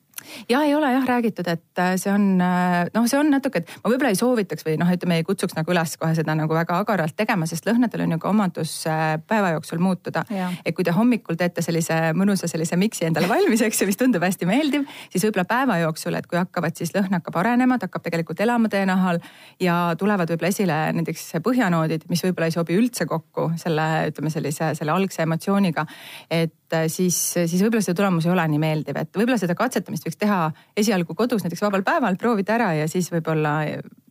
ja 0.49 0.63
ei 0.67 0.75
ole 0.75 0.91
jah 0.93 1.07
räägitud, 1.09 1.49
et 1.49 1.79
äh, 1.83 1.95
see 2.01 2.13
on 2.13 2.41
äh, 2.41 2.87
noh, 2.95 3.07
see 3.11 3.19
on 3.21 3.31
natuke, 3.33 3.63
et 3.63 3.73
ma 3.83 3.93
võib-olla 3.93 4.13
ei 4.15 4.19
soovitaks 4.19 4.67
või 4.67 4.77
noh, 4.81 4.91
ütleme 4.93 5.21
ei 5.21 5.27
kutsuks 5.27 5.57
nagu 5.57 5.73
üles 5.73 5.97
kohe 6.01 6.15
seda 6.19 6.37
nagu 6.39 6.55
väga 6.55 6.79
agaralt 6.83 7.17
tegema, 7.17 7.49
sest 7.49 7.69
lõhnadel 7.69 8.07
on 8.07 8.17
ju 8.17 8.21
ka 8.23 8.31
omadus 8.31 8.75
äh, 8.91 9.17
päeva 9.27 9.53
jooksul 9.57 9.83
muutuda. 9.83 10.25
et 10.65 10.75
kui 10.75 10.85
te 10.85 10.95
hommikul 10.97 11.39
teete 11.39 11.63
sellise 11.63 12.13
mõnusa 12.17 12.49
sellise 12.51 12.77
miksi 12.77 13.07
endale 13.09 13.29
valmis, 13.29 13.63
eks 13.63 13.81
ju, 13.83 13.89
mis 13.89 13.99
tundub 14.01 14.25
hästi 14.25 14.49
meeldiv, 14.49 14.87
siis 15.13 15.25
võib-olla 15.27 15.47
päeva 15.49 15.79
jooksul, 15.85 16.15
et 16.19 16.27
kui 16.27 16.39
hakkavad 16.39 16.77
siis 16.77 16.93
lõhn 16.97 17.19
hakkab 17.19 17.41
arenema, 17.43 17.79
ta 17.79 17.91
hakkab 17.91 18.07
tegelikult 18.09 18.41
elama 18.45 18.71
teie 18.73 18.87
nahal 18.89 19.21
ja 19.61 19.95
tulevad 19.99 20.31
võib-olla 20.33 20.53
esile 20.53 20.79
näiteks 20.97 21.29
põhjanoodid, 21.45 22.07
mis 22.11 22.25
võib-olla 22.27 22.51
ei 22.51 22.57
sobi 22.57 22.79
üldse 22.79 23.07
kokku 23.11 23.51
selle, 23.61 23.87
ütleme 24.11 24.33
sellise 24.33 24.73
selle 24.79 24.95
algse 24.95 25.23
emotsiooniga. 25.27 25.87
et 26.31 26.55
siis, 26.93 27.19
siis 27.37 27.61
võib-olla 27.63 27.85
see 27.85 27.97
tulemus 27.97 28.27
ei 28.27 28.33
ole 28.33 28.47
nii 28.53 28.63
meeldiv, 28.63 28.99
et 29.01 29.13
võib-olla 29.15 29.39
seda 29.41 29.55
katsetamist 29.59 30.07
võiks 30.07 30.19
teha 30.21 30.41
esialgu 30.77 31.15
kodus 31.19 31.45
näiteks 31.45 31.63
vabal 31.67 31.85
päeval, 31.87 32.19
proovida 32.21 32.57
ära 32.57 32.73
ja 32.81 32.89
siis 32.91 33.11
võib-olla 33.13 33.59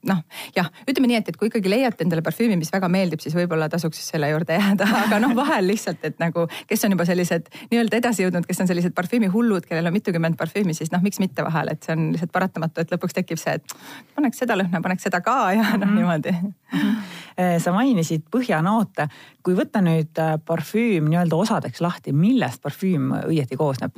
noh, 0.09 0.21
jah, 0.55 0.69
ütleme 0.89 1.09
nii, 1.09 1.19
et, 1.21 1.29
et 1.31 1.37
kui 1.39 1.49
ikkagi 1.49 1.71
leiate 1.71 2.05
endale 2.05 2.23
parfüümi, 2.25 2.57
mis 2.59 2.71
väga 2.73 2.89
meeldib, 2.91 3.21
siis 3.23 3.35
võib-olla 3.37 3.67
tasuks 3.71 4.01
selle 4.05 4.29
juurde 4.31 4.57
jääda, 4.59 4.87
aga 5.05 5.19
noh, 5.23 5.35
vahel 5.37 5.67
lihtsalt, 5.69 6.03
et 6.07 6.19
nagu, 6.21 6.47
kes 6.69 6.85
on 6.87 6.95
juba 6.95 7.07
sellised 7.09 7.49
nii-öelda 7.71 7.99
edasi 8.01 8.25
jõudnud, 8.25 8.47
kes 8.47 8.63
on 8.63 8.69
sellised 8.71 8.95
parfüümihullud, 8.97 9.67
kellel 9.69 9.89
on 9.89 9.95
mitukümmend 9.95 10.37
parfüümi, 10.39 10.75
siis 10.77 10.93
noh, 10.93 11.03
miks 11.05 11.21
mitte 11.23 11.45
vahel, 11.45 11.73
et 11.73 11.85
see 11.85 11.95
on 11.95 12.09
lihtsalt 12.13 12.33
paratamatu, 12.35 12.85
et 12.85 12.93
lõpuks 12.93 13.17
tekib 13.17 13.41
see, 13.41 13.57
et 13.59 13.77
paneks 14.17 14.43
seda 14.43 14.57
lõhna, 14.59 14.81
paneks 14.85 15.07
seda 15.09 15.21
ka 15.25 15.37
ja 15.55 15.63
noh 15.75 15.77
mm 15.77 15.83
-hmm., 15.83 15.95
niimoodi. 15.99 16.35
-hmm. 16.75 17.59
sa 17.59 17.71
mainisid 17.75 18.25
põhjanoote, 18.31 19.07
kui 19.43 19.55
võtta 19.57 19.81
nüüd 19.83 20.17
äh, 20.21 20.35
parfüüm 20.45 21.09
nii-öelda 21.09 21.35
osadeks 21.35 21.81
lahti, 21.81 22.13
millest 22.13 22.61
parfüüm 22.61 23.11
õieti 23.25 23.57
koosneb? 23.57 23.95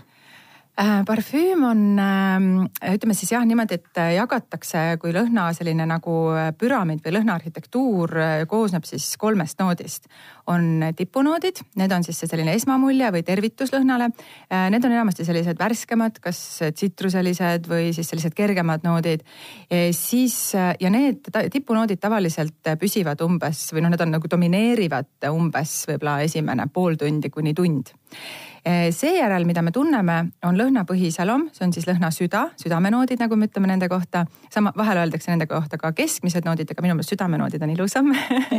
Äh, 0.78 1.04
parfüüm 1.06 1.64
on, 1.66 1.80
äh, 1.98 2.94
ütleme 2.94 3.16
siis 3.18 3.32
jah 3.32 3.42
niimoodi, 3.50 3.80
et 3.80 3.98
äh, 3.98 4.12
jagatakse 4.14 5.00
kui 5.02 5.10
lõhna 5.10 5.48
selline 5.58 5.88
nagu 5.90 6.14
püramiid 6.60 7.02
või 7.02 7.16
lõhnaarhitektuur 7.16 8.14
koosneb 8.46 8.86
siis 8.86 9.08
kolmest 9.18 9.58
noodist. 9.58 10.06
on 10.48 10.80
tipunoodid, 10.96 11.58
need 11.76 11.92
on 11.92 12.06
siis 12.06 12.22
see 12.22 12.30
selline 12.30 12.54
esmamulje 12.56 13.10
või 13.12 13.24
tervitus 13.28 13.74
lõhnale. 13.74 14.06
Need 14.48 14.86
on 14.88 14.94
enamasti 14.96 15.26
sellised 15.28 15.60
värskemad, 15.60 16.22
kas 16.24 16.40
tsitruselised 16.72 17.68
või 17.68 17.90
siis 17.92 18.08
sellised 18.08 18.32
kergemad 18.32 18.86
noodid. 18.88 19.26
siis 19.92 20.54
ja 20.56 20.90
need 20.90 21.28
tipunoodid 21.52 22.00
tavaliselt 22.00 22.72
püsivad 22.80 23.20
umbes 23.26 23.74
või 23.74 23.84
noh, 23.84 23.92
need 23.92 24.06
on 24.06 24.16
nagu 24.16 24.30
domineerivad 24.32 25.28
umbes 25.34 25.84
võib-olla 25.90 26.22
esimene 26.24 26.70
pool 26.72 26.96
tundi 26.96 27.30
kuni 27.30 27.54
tund 27.54 27.92
seejärel, 28.92 29.46
mida 29.48 29.62
me 29.64 29.72
tunneme, 29.72 30.18
on 30.46 30.58
lõhna 30.60 30.84
põhiiseloom, 30.88 31.48
see 31.56 31.66
on 31.68 31.74
siis 31.76 31.86
lõhna 31.88 32.10
süda, 32.12 32.48
südamenoodid, 32.60 33.20
nagu 33.22 33.38
me 33.40 33.48
ütleme 33.48 33.70
nende 33.70 33.88
kohta. 33.90 34.26
sama, 34.54 34.74
vahel 34.78 34.98
öeldakse 34.98 35.32
nende 35.32 35.48
kohta 35.48 35.78
ka 35.78 35.92
keskmised 35.96 36.46
noodid, 36.46 36.72
aga 36.72 36.84
minu 36.84 36.98
meelest 36.98 37.14
südamenoodid 37.14 37.64
on 37.64 37.72
ilusam. 37.72 38.12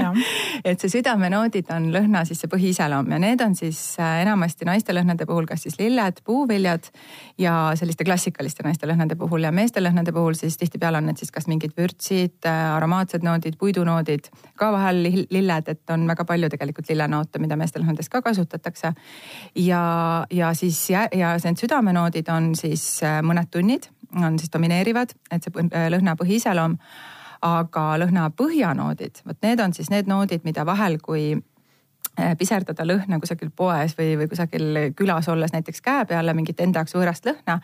Et 0.68 0.80
see 0.80 0.92
südamenoodid 0.92 1.68
on 1.74 1.90
lõhna 1.92 2.24
siis 2.28 2.40
see 2.40 2.50
põhiiseloom 2.52 3.10
ja 3.12 3.18
need 3.22 3.42
on 3.44 3.56
siis 3.58 3.80
äh, 4.00 4.22
enamasti 4.22 4.68
naiste 4.68 4.96
lõhnade 4.96 5.26
puhul 5.28 5.48
kas 5.48 5.66
siis 5.66 5.78
lilled, 5.80 6.22
puuviljad 6.24 6.88
ja 7.38 7.54
selliste 7.78 8.06
klassikaliste 8.08 8.64
naiste 8.66 8.88
lõhnade 8.88 9.18
puhul 9.18 9.44
ja 9.44 9.52
meeste 9.52 9.82
lõhnade 9.82 10.14
puhul 10.16 10.38
siis 10.38 10.56
tihtipeale 10.60 11.02
on 11.02 11.10
need 11.10 11.20
siis 11.20 11.32
kas 11.34 11.48
mingid 11.50 11.76
vürtsid, 11.76 12.38
äh, 12.48 12.62
aromaatsed 12.76 13.26
noodid, 13.26 13.58
puidunoodid, 13.60 14.30
ka 14.58 14.72
vahel 14.72 15.04
lilled, 15.04 15.68
et 15.68 15.94
on 15.94 16.08
väga 16.08 16.24
palju 16.28 16.52
tegelikult 16.54 16.88
lillenoote, 16.88 17.42
mida 17.42 17.60
meeste 17.60 17.82
lõhnades 17.82 18.08
ka 18.12 18.22
kasutatakse. 18.24 18.94
Ja 19.58 19.82
ja 20.30 20.54
siis 20.54 20.80
ja, 20.90 21.06
ja 21.12 21.34
need 21.44 21.60
südamenoodid 21.60 22.30
on 22.32 22.52
siis 22.58 23.02
äh, 23.06 23.20
mõned 23.24 23.50
tunnid, 23.50 23.90
on 24.16 24.38
siis 24.38 24.52
domineerivad, 24.52 25.14
et 25.30 25.44
see 25.44 25.68
äh, 25.68 25.88
lõhna 25.92 26.16
põhiiseloom. 26.18 26.78
aga 27.42 27.82
lõhna 28.02 28.24
põhjanoodid, 28.34 29.20
vot 29.26 29.36
need 29.46 29.60
on 29.62 29.72
siis 29.72 29.92
need 29.94 30.08
noodid, 30.10 30.42
mida 30.42 30.64
vahel, 30.66 30.96
kui 30.98 31.36
äh, 31.36 32.32
piserdada 32.38 32.86
lõhna 32.86 33.20
kusagil 33.22 33.52
poes 33.54 33.94
või, 33.98 34.16
või 34.18 34.26
kusagil 34.28 34.92
külas 34.98 35.28
olles 35.28 35.54
näiteks 35.54 35.80
käe 35.80 36.04
peale 36.04 36.34
mingit 36.34 36.60
enda 36.60 36.82
jaoks 36.82 36.96
võõrast 36.98 37.30
lõhna 37.30 37.60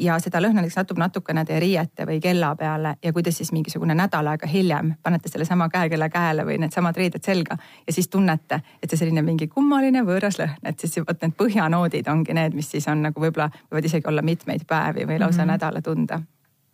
ja 0.00 0.18
seda 0.22 0.40
lõhna 0.40 0.60
näiteks 0.60 0.76
satub 0.78 0.98
natukene 0.98 1.44
teie 1.44 1.60
riiete 1.60 2.06
või 2.06 2.20
kella 2.22 2.52
peale 2.56 2.94
ja 3.02 3.12
kui 3.12 3.22
te 3.22 3.32
siis 3.34 3.50
mingisugune 3.52 3.94
nädal 3.98 4.26
aega 4.30 4.46
hiljem 4.46 4.92
panete 5.02 5.28
sellesama 5.28 5.68
käekella 5.72 6.08
käele 6.12 6.44
või 6.46 6.58
needsamad 6.62 6.96
riided 6.96 7.24
selga 7.24 7.58
ja 7.86 7.92
siis 7.92 8.08
tunnete, 8.08 8.60
et 8.82 8.90
see 8.90 9.00
selline 9.00 9.22
mingi 9.26 9.48
kummaline 9.48 10.04
võõras 10.06 10.38
lõhn, 10.38 10.56
et 10.62 10.78
siis 10.80 10.96
vot 11.02 11.22
need 11.22 11.34
põhjanoodid 11.38 12.08
ongi 12.12 12.36
need, 12.36 12.54
mis 12.54 12.70
siis 12.70 12.86
on 12.88 13.02
nagu 13.08 13.20
võib-olla 13.20 13.50
võivad 13.66 13.90
isegi 13.90 14.08
olla 14.08 14.22
mitmeid 14.22 14.66
päevi 14.66 15.06
või 15.06 15.18
lausa 15.18 15.42
mm 15.42 15.42
-hmm. 15.42 15.52
nädala 15.52 15.82
tunda 15.82 16.20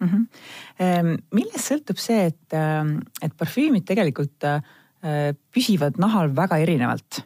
mm. 0.03 0.09
-hmm. 0.09 1.19
millest 1.33 1.73
sõltub 1.73 1.99
see, 1.99 2.27
et, 2.27 2.55
ähm, 2.55 2.99
et 3.23 3.37
parfüümid 3.37 3.85
tegelikult 3.89 4.45
äh, 4.45 4.63
püsivad 5.55 5.99
nahal 5.99 6.37
väga 6.37 6.57
erinevalt? 6.57 7.25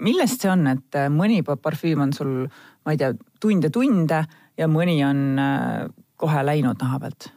millest 0.00 0.40
see 0.40 0.50
on, 0.50 0.66
et 0.66 0.96
äh, 0.96 1.08
mõni 1.12 1.42
parfüüm 1.44 2.00
on 2.06 2.12
sul, 2.16 2.48
ma 2.84 2.94
ei 2.94 3.00
tea, 3.00 3.12
tunde-tunde 3.40 4.24
ja 4.60 4.68
mõni 4.70 4.98
on 5.06 5.38
äh, 5.40 5.84
kohe 6.20 6.46
läinud 6.46 6.80
naha 6.82 7.04
pealt? 7.04 7.30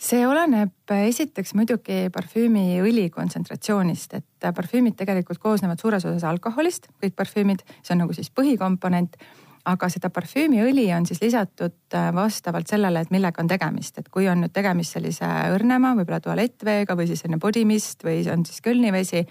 see 0.00 0.22
oleneb 0.24 0.92
äh, 0.94 1.04
esiteks 1.10 1.52
muidugi 1.58 2.06
parfüümiõli 2.14 3.10
kontsentratsioonist, 3.12 4.16
et 4.16 4.48
äh, 4.48 4.54
parfüümid 4.56 4.96
tegelikult 4.98 5.42
koosnevad 5.42 5.82
suures 5.82 6.06
osas 6.08 6.24
alkoholist, 6.28 6.90
kõik 7.02 7.18
parfüümid, 7.18 7.62
see 7.82 7.94
on 7.94 8.04
nagu 8.06 8.16
siis 8.16 8.32
põhikomponent 8.32 9.20
aga 9.68 9.90
seda 9.92 10.08
parfüümiõli 10.08 10.86
on 10.96 11.04
siis 11.04 11.18
lisatud 11.20 11.94
vastavalt 12.16 12.70
sellele, 12.72 13.02
et 13.04 13.10
millega 13.12 13.42
on 13.42 13.48
tegemist, 13.50 13.98
et 14.00 14.08
kui 14.08 14.24
on 14.32 14.40
nüüd 14.40 14.54
tegemist 14.56 14.96
sellise 14.96 15.28
õrnema, 15.52 15.92
võib-olla 15.98 16.22
tualettveega 16.24 16.96
või 16.96 17.10
siis 17.10 17.20
selline 17.20 17.36
body 17.42 17.66
mist 17.68 18.00
või 18.06 18.22
on 18.32 18.46
siis 18.48 18.64
kölnivesi. 18.64 19.26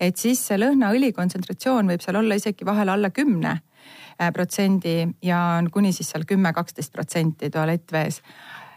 et 0.00 0.16
siis 0.16 0.40
see 0.40 0.56
lõhnaõli 0.56 1.12
kontsentratsioon 1.12 1.92
võib 1.92 2.00
seal 2.00 2.16
olla 2.16 2.40
isegi 2.40 2.64
vahel 2.64 2.96
alla 2.96 3.12
kümne 3.12 3.58
protsendi 4.32 5.08
ja 5.22 5.40
on 5.58 5.70
kuni 5.70 5.92
siis 5.92 6.10
seal 6.10 6.24
kümme, 6.28 6.52
kaksteist 6.52 6.92
protsenti 6.92 7.50
tualettvees 7.50 8.20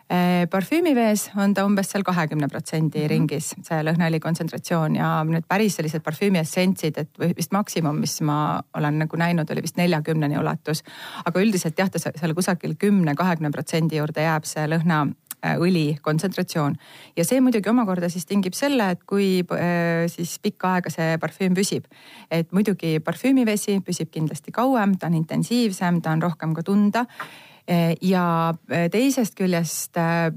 parfüümivees 0.07 1.25
on 1.35 1.51
ta 1.51 1.65
umbes 1.67 1.89
seal 1.91 2.05
kahekümne 2.07 2.47
protsendi 2.47 3.01
mhm. 3.01 3.09
ringis, 3.11 3.49
see 3.67 3.81
lõhnaõli 3.83 4.21
kontsentratsioon 4.23 4.95
ja 4.95 5.09
nüüd 5.27 5.43
päris 5.51 5.75
sellised 5.75 6.05
parfüümiessentsid, 6.05 7.01
et 7.03 7.19
või 7.19 7.33
vist 7.35 7.51
maksimum, 7.51 7.99
mis 7.99 8.15
ma 8.23 8.61
olen 8.77 9.01
nagu 9.03 9.19
näinud, 9.19 9.51
oli 9.51 9.65
vist 9.65 9.75
neljakümneni 9.77 10.39
ulatus. 10.39 10.83
aga 11.25 11.43
üldiselt 11.43 11.79
jah, 11.79 11.91
ta 11.91 11.99
seal 11.99 12.35
kusagil 12.37 12.77
kümne, 12.79 13.15
kahekümne 13.15 13.51
protsendi 13.51 13.99
juurde 13.99 14.23
jääb 14.23 14.47
see 14.47 14.67
lõhna 14.71 15.05
Äh, 15.45 15.53
õli 15.61 15.99
kontsentratsioon. 16.01 16.75
ja 17.15 17.23
see 17.25 17.37
muidugi 17.45 17.69
omakorda 17.69 18.07
siis 18.09 18.25
tingib 18.25 18.55
selle, 18.57 18.87
et 18.95 19.03
kui 19.05 19.43
äh, 19.53 20.07
siis 20.09 20.31
pikka 20.41 20.71
aega 20.73 20.89
see 20.89 21.19
parfüüm 21.21 21.53
püsib. 21.53 21.85
et 22.31 22.49
muidugi 22.51 22.97
parfüümivesi 23.05 23.77
püsib 23.85 24.09
kindlasti 24.09 24.51
kauem, 24.51 24.95
ta 24.97 25.05
on 25.05 25.13
intensiivsem, 25.13 26.01
ta 26.01 26.15
on 26.17 26.23
rohkem 26.25 26.55
ka 26.57 26.63
tunda 26.65 27.05
ja 28.01 28.23
eh, 28.71 28.85
teisest 28.91 29.35
küljest 29.35 29.97
eh, 29.99 30.29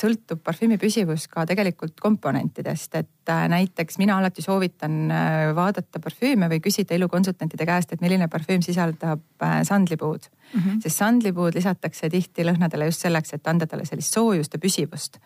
sõltub 0.00 0.40
parfüümi 0.44 0.78
püsivus 0.80 1.26
ka 1.28 1.44
tegelikult 1.48 1.98
komponentidest, 2.00 2.94
et 2.96 3.32
näiteks 3.52 3.98
mina 4.00 4.16
alati 4.18 4.40
soovitan 4.40 5.10
vaadata 5.56 6.00
parfüüme 6.00 6.48
või 6.48 6.62
küsida 6.64 6.96
elukonsultantide 6.96 7.66
käest, 7.68 7.92
et 7.92 8.00
milline 8.00 8.28
parfüüm 8.32 8.64
sisaldab 8.64 9.20
sandlipuud 9.68 10.30
mm. 10.30 10.60
-hmm. 10.60 10.80
sest 10.82 10.96
sandlipuud 10.96 11.54
lisatakse 11.54 12.08
tihti 12.08 12.46
lõhnadele 12.48 12.88
just 12.88 13.04
selleks, 13.04 13.34
et 13.36 13.46
anda 13.46 13.66
talle 13.66 13.84
sellist 13.84 14.16
soojust 14.16 14.56
ja 14.56 14.62
püsivust 14.62 15.20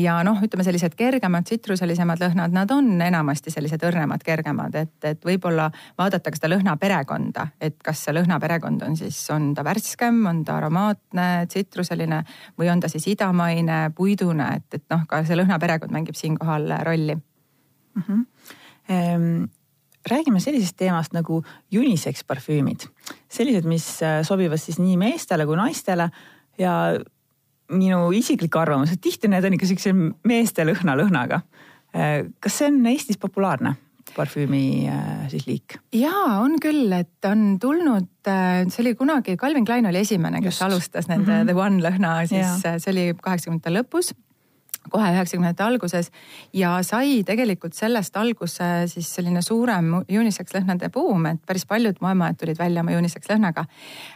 ja 0.00 0.14
noh, 0.24 0.38
ütleme 0.44 0.64
sellised 0.64 0.94
kergemad, 0.96 1.44
tsitruselisemad 1.48 2.20
lõhnad, 2.22 2.54
nad 2.56 2.70
on 2.72 2.88
enamasti 3.04 3.52
sellised 3.52 3.82
õrnemad, 3.84 4.22
kergemad, 4.24 4.76
et, 4.80 4.94
et 5.04 5.26
võib-olla 5.28 5.68
vaadata 5.98 6.32
ka 6.32 6.40
seda 6.40 6.52
lõhnaperekonda, 6.54 7.48
et 7.60 7.76
kas 7.84 8.06
see 8.06 8.14
lõhnaperekond 8.16 8.86
on 8.86 8.96
siis, 8.96 9.18
on 9.34 9.50
ta 9.56 9.64
värskem, 9.66 10.22
on 10.30 10.40
ta 10.48 10.56
aromaatne, 10.62 11.28
tsitruseline 11.52 12.22
või 12.58 12.72
on 12.72 12.80
ta 12.80 12.88
siis 12.92 13.10
idamaine, 13.12 13.82
puidune, 13.96 14.48
et, 14.56 14.80
et 14.80 14.86
noh, 14.94 15.04
ka 15.10 15.20
see 15.28 15.36
lõhnaperekond 15.36 15.92
mängib 15.92 16.16
siinkohal 16.16 16.72
rolli 16.88 17.18
mm. 17.18 18.02
-hmm. 18.02 18.26
Ehm 18.88 19.46
räägime 20.08 20.40
sellisest 20.40 20.76
teemast 20.76 21.12
nagu 21.12 21.42
unisex 21.74 22.24
parfüümid, 22.24 22.86
sellised, 23.28 23.66
mis 23.68 24.02
äh, 24.02 24.22
sobivad 24.24 24.56
siis 24.56 24.78
nii 24.78 24.96
meestele 24.96 25.44
kui 25.46 25.56
naistele 25.56 26.08
ja 26.58 26.72
minu 27.68 28.12
isiklik 28.16 28.56
arvamus, 28.56 28.92
et 28.92 29.00
tihti 29.00 29.28
need 29.28 29.44
on 29.44 29.56
ikka 29.56 29.66
siukse 29.66 29.92
meeste 30.24 30.64
lõhna 30.64 30.96
lõhnaga. 30.96 31.42
kas 32.40 32.58
see 32.58 32.66
on 32.68 32.86
Eestis 32.86 33.18
populaarne? 33.18 33.76
parfüümi 34.16 34.88
äh, 34.88 35.28
siis 35.32 35.46
liik? 35.48 35.78
jaa, 35.94 36.38
on 36.42 36.56
küll, 36.62 36.92
et 36.96 37.28
on 37.28 37.58
tulnud, 37.60 38.08
äh, 38.28 38.62
see 38.72 38.82
oli 38.84 38.94
kunagi, 38.98 39.36
Calvin 39.40 39.66
Klein 39.68 39.88
oli 39.90 40.02
esimene, 40.04 40.40
kes 40.44 40.56
Just. 40.58 40.64
alustas 40.68 41.08
nende 41.10 41.30
mm 41.30 41.42
-hmm. 41.42 41.52
The 41.52 41.54
One 41.54 41.82
lõhna, 41.84 42.14
siis 42.26 42.64
ja. 42.64 42.72
Äh, 42.72 42.78
see 42.78 42.92
oli 42.92 43.06
kaheksakümnendate 43.22 43.74
lõpus 43.74 44.12
kohe 44.92 45.10
üheksakümnendate 45.12 45.64
alguses 45.64 46.10
ja 46.56 46.76
sai 46.86 47.22
tegelikult 47.26 47.76
sellest 47.78 48.16
alguse 48.16 48.68
siis 48.90 49.10
selline 49.14 49.42
suurem 49.44 49.94
unisex 50.02 50.54
lõhnade 50.56 50.90
buum, 50.94 51.26
et 51.30 51.40
päris 51.46 51.66
paljud 51.68 52.00
moemajad 52.04 52.40
tulid 52.42 52.58
välja 52.58 52.84
oma 52.84 52.96
unisex 52.98 53.30
lõhnaga. 53.30 53.64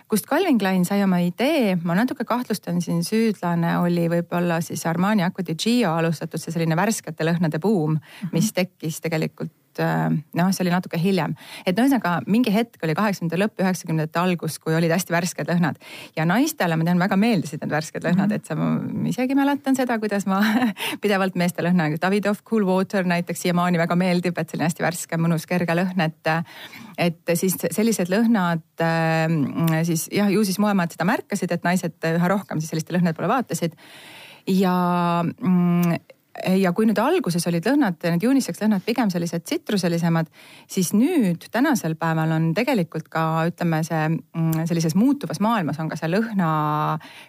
kust 0.08 0.26
Calvin 0.26 0.58
Klein 0.58 0.84
sai 0.84 1.02
oma 1.04 1.22
idee, 1.22 1.76
ma 1.84 1.96
natuke 1.98 2.24
kahtlustan 2.24 2.82
siin 2.82 3.04
süüdlane 3.04 3.78
oli 3.78 4.08
võib-olla 4.08 4.60
siis 4.60 4.86
Armani 4.86 5.22
Acqua 5.22 5.46
di 5.46 5.56
Gio 5.56 5.94
alustatud 5.96 6.40
see 6.40 6.52
selline 6.52 6.76
värskete 6.76 7.24
lõhnade 7.24 7.60
buum, 7.62 7.98
mis 8.32 8.52
tekkis 8.52 9.00
tegelikult 9.00 9.61
Äh, 9.80 10.10
noh, 10.36 10.50
see 10.52 10.64
oli 10.64 10.72
natuke 10.72 10.98
hiljem. 11.00 11.34
et 11.64 11.76
no 11.76 11.86
ühesõnaga 11.86 12.18
mingi 12.26 12.52
hetk 12.52 12.82
oli 12.84 12.94
kaheksakümnendate 12.98 13.40
lõpp, 13.40 13.62
üheksakümnendate 13.62 14.20
algus, 14.20 14.58
kui 14.62 14.74
olid 14.76 14.92
hästi 14.92 15.14
värsked 15.14 15.48
lõhnad. 15.48 15.80
ja 16.16 16.26
naistele 16.28 16.76
ma 16.76 16.84
tean, 16.84 17.00
väga 17.00 17.16
meeldisid 17.16 17.62
need 17.62 17.72
värsked 17.72 18.04
lõhnad 18.04 18.28
mm, 18.28 18.32
-hmm. 18.32 18.36
et 18.36 18.46
sa, 18.46 18.56
ma 18.56 19.08
isegi 19.08 19.36
mäletan 19.38 19.78
seda, 19.78 19.98
kuidas 20.02 20.26
ma 20.26 20.42
pidevalt 21.04 21.36
meeste 21.40 21.64
lõhna, 21.64 21.90
Davidoff 22.02 22.44
Cool 22.44 22.66
Water 22.66 23.04
näiteks 23.04 23.46
siiamaani 23.46 23.78
väga 23.78 23.96
meeldib, 23.96 24.38
et 24.38 24.50
selline 24.50 24.68
hästi 24.68 24.84
värske, 24.84 25.20
mõnus, 25.20 25.46
kerge 25.46 25.76
lõhn, 25.76 26.00
et. 26.04 26.32
et 26.98 27.34
siis 27.34 27.56
sellised 27.70 28.10
lõhnad 28.12 28.82
äh, 28.84 29.84
siis 29.88 30.08
jah, 30.12 30.28
ju 30.30 30.44
siis 30.44 30.58
moemajad 30.58 30.98
seda 30.98 31.08
märkasid, 31.08 31.52
et 31.52 31.64
naised 31.64 32.10
üha 32.14 32.28
rohkem 32.28 32.60
siis 32.60 32.74
selliste 32.74 32.94
lõhnade 32.94 33.16
poole 33.16 33.30
vaatasid 33.32 33.78
ja 34.46 34.74
mm, 35.22 35.96
ja 36.32 36.72
kui 36.72 36.86
nüüd 36.88 36.98
alguses 37.00 37.44
olid 37.48 37.66
lõhnad, 37.68 37.98
need 38.06 38.24
unisex 38.24 38.62
lõhnad 38.62 38.84
pigem 38.86 39.10
sellised 39.12 39.44
tsitruselisemad, 39.44 40.30
siis 40.70 40.92
nüüd 40.96 41.44
tänasel 41.52 41.94
päeval 42.00 42.32
on 42.38 42.46
tegelikult 42.56 43.10
ka 43.12 43.24
ütleme, 43.50 43.82
see 43.84 44.00
mm, 44.08 44.64
sellises 44.68 44.96
muutuvas 44.96 45.42
maailmas 45.44 45.80
on 45.82 45.90
ka 45.92 45.98
see 46.00 46.08
lõhna, 46.08 46.48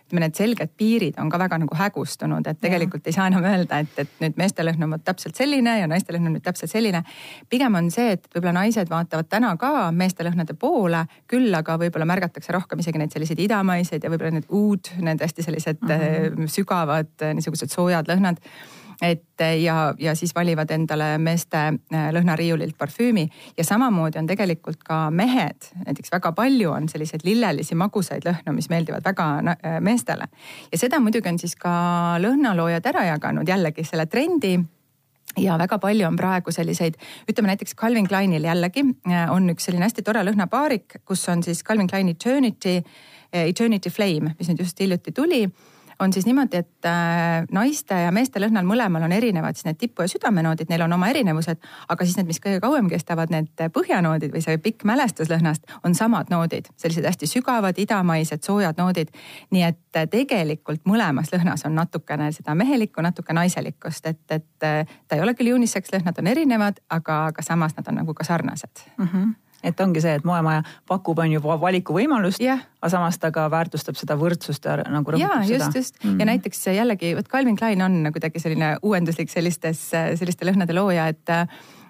ütleme 0.08 0.24
need 0.24 0.40
selged 0.40 0.76
piirid 0.80 1.20
on 1.20 1.32
ka 1.34 1.40
väga 1.42 1.60
nagu 1.66 1.78
hägustunud, 1.78 2.48
et 2.48 2.62
tegelikult 2.64 3.04
ja. 3.04 3.12
ei 3.12 3.18
saa 3.18 3.28
enam 3.32 3.48
öelda, 3.50 3.82
et, 3.84 3.98
et 4.06 4.14
nüüd 4.24 4.40
meeste 4.40 4.64
lõhn 4.64 4.88
on 4.88 4.96
vot 4.96 5.04
täpselt 5.04 5.40
selline 5.40 5.76
ja 5.82 5.90
naiste 5.92 6.16
lõhn 6.16 6.30
on 6.30 6.38
nüüd 6.38 6.46
täpselt 6.46 6.72
selline. 6.72 7.04
pigem 7.52 7.76
on 7.76 7.92
see, 7.92 8.16
et 8.16 8.30
võib-olla 8.32 8.56
naised 8.62 8.92
vaatavad 8.92 9.28
täna 9.30 9.52
ka 9.60 9.90
meeste 9.92 10.24
lõhnade 10.24 10.56
poole, 10.60 11.04
küll 11.28 11.52
aga 11.60 11.76
võib-olla 11.82 12.08
märgatakse 12.08 12.56
rohkem 12.56 12.80
isegi 12.80 13.04
neid 13.04 13.12
selliseid 13.12 13.44
idamaiseid 13.50 14.04
ja 14.04 14.14
võib-olla 14.14 14.38
need 14.40 14.48
uud, 14.48 14.94
need 15.04 15.28
hästi 15.28 15.44
sellised 15.44 15.84
mm 15.84 15.92
-hmm. 15.92 16.56
sügavad 16.56 17.28
niisugused 17.34 17.74
soojad 17.74 18.08
lõhnad 18.08 18.40
et 19.04 19.44
ja, 19.64 19.94
ja 20.00 20.16
siis 20.16 20.36
valivad 20.36 20.72
endale 20.72 21.18
meeste 21.20 21.58
äh, 21.58 22.06
lõhnariiulilt 22.16 22.78
parfüümi. 22.80 23.26
Ja 23.58 23.66
samamoodi 23.68 24.20
on 24.22 24.28
tegelikult 24.30 24.84
ka 24.88 25.10
mehed, 25.12 25.68
näiteks 25.86 26.14
väga 26.14 26.32
palju 26.38 26.72
on 26.72 26.88
selliseid 26.90 27.26
lillelisi 27.28 27.76
magusaid 27.76 28.24
lõhnu, 28.28 28.54
mis 28.56 28.70
meeldivad 28.72 29.04
väga 29.06 29.26
äh, 29.42 29.80
meestele. 29.84 30.30
ja 30.72 30.80
seda 30.80 31.02
muidugi 31.04 31.30
on 31.30 31.42
siis 31.42 31.58
ka 31.60 31.74
lõhnaloojad 32.24 32.88
ära 32.94 33.04
jaganud 33.12 33.50
jällegi 33.50 33.84
selle 33.88 34.06
trendi. 34.06 34.56
Ja 35.40 35.58
väga 35.58 35.80
palju 35.82 36.06
on 36.06 36.16
praegu 36.16 36.52
selliseid, 36.54 36.96
ütleme 37.32 37.50
näiteks 37.50 37.76
Calvin 37.76 38.08
Kleinil 38.08 38.44
jällegi 38.46 38.84
on 39.32 39.50
üks 39.50 39.66
selline 39.66 39.88
hästi 39.88 40.04
tore 40.06 40.22
lõhnapaarik, 40.28 41.00
kus 41.08 41.24
on 41.32 41.42
siis 41.44 41.64
Calvin 41.66 41.88
Klein 41.90 42.12
Eternity, 42.12 42.84
Eternity 43.34 43.90
Flame, 43.90 44.36
mis 44.38 44.52
nüüd 44.52 44.62
just 44.62 44.80
hiljuti 44.84 45.12
tuli 45.16 45.48
on 46.00 46.14
siis 46.14 46.26
niimoodi, 46.26 46.58
et 46.58 46.86
äh, 46.86 47.46
naiste 47.52 47.98
ja 48.06 48.12
meeste 48.12 48.42
lõhnal 48.42 48.66
mõlemal 48.68 49.06
on 49.06 49.12
erinevad 49.12 49.58
siis 49.58 49.68
need 49.68 49.80
tipu- 49.82 50.06
ja 50.06 50.12
südamenoodid, 50.12 50.70
neil 50.70 50.86
on 50.86 50.94
oma 50.94 51.10
erinevused, 51.14 51.62
aga 51.90 52.06
siis 52.06 52.18
need, 52.18 52.30
mis 52.30 52.42
kõige 52.44 52.62
kauem 52.64 52.90
kestavad, 52.92 53.34
need 53.34 53.66
põhjanoodid 53.76 54.34
või 54.34 54.44
see 54.46 54.58
pikk 54.64 54.86
mälestus 54.90 55.32
lõhnast 55.32 55.70
on 55.84 55.96
samad 55.96 56.32
noodid, 56.34 56.70
sellised 56.78 57.06
hästi 57.08 57.30
sügavad, 57.30 57.80
idamaised, 57.80 58.44
soojad 58.46 58.80
noodid. 58.82 59.14
nii 59.52 59.64
et 59.70 60.00
äh, 60.00 60.08
tegelikult 60.10 60.86
mõlemas 60.90 61.32
lõhnas 61.34 61.66
on 61.68 61.76
natukene 61.76 62.32
seda 62.32 62.56
mehelikku, 62.56 63.02
natuke 63.02 63.34
naiselikkust, 63.34 64.06
et, 64.06 64.24
et 64.30 64.68
äh, 64.68 64.98
ta 65.08 65.16
ei 65.16 65.22
ole 65.22 65.36
küll 65.38 65.54
unisex 65.54 65.94
lõhnad 65.94 66.20
on 66.20 66.28
erinevad, 66.28 66.84
aga, 66.90 67.26
aga 67.32 67.46
samas 67.46 67.78
nad 67.78 67.88
on 67.88 68.02
nagu 68.02 68.14
ka 68.14 68.24
sarnased 68.28 68.86
mm. 68.98 69.08
-hmm 69.08 69.34
et 69.64 69.80
ongi 69.80 70.02
see, 70.04 70.14
et 70.20 70.26
moemaja 70.28 70.64
pakub, 70.90 71.20
on 71.20 71.32
ju 71.32 71.42
valikuvõimalust 71.44 72.42
yeah., 72.44 72.64
aga 72.82 72.92
samas 72.98 73.20
ta 73.20 73.32
ka 73.32 73.46
väärtustab 73.52 73.96
seda 74.00 74.18
võrdsust 74.20 74.66
ja 74.68 74.82
nagu 74.92 75.16
rõhutab 75.16 75.40
ja, 75.40 75.46
seda. 75.48 75.54
just, 75.56 75.76
just 75.76 76.00
mm. 76.04 76.10
-hmm. 76.10 76.20
ja 76.20 76.26
näiteks 76.26 76.66
jällegi 76.68 77.14
vot 77.16 77.30
Calvin 77.32 77.56
Klein 77.56 77.82
on 77.82 78.10
kuidagi 78.12 78.40
selline 78.40 78.76
uuenduslik 78.82 79.30
sellistes, 79.30 79.90
selliste 79.92 80.46
lõhnade 80.46 80.76
looja, 80.76 81.08
et 81.08 81.30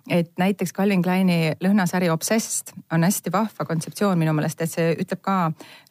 et 0.09 0.31
näiteks 0.37 0.73
Calvin 0.75 1.01
Kleini 1.01 1.53
lõhnasari 1.63 2.09
Obsessed 2.11 2.73
on 2.91 3.05
hästi 3.07 3.31
vahva 3.31 3.65
kontseptsioon 3.65 4.19
minu 4.19 4.33
meelest, 4.35 4.59
et 4.61 4.71
see 4.71 4.89
ütleb 4.99 5.21
ka, 5.23 5.35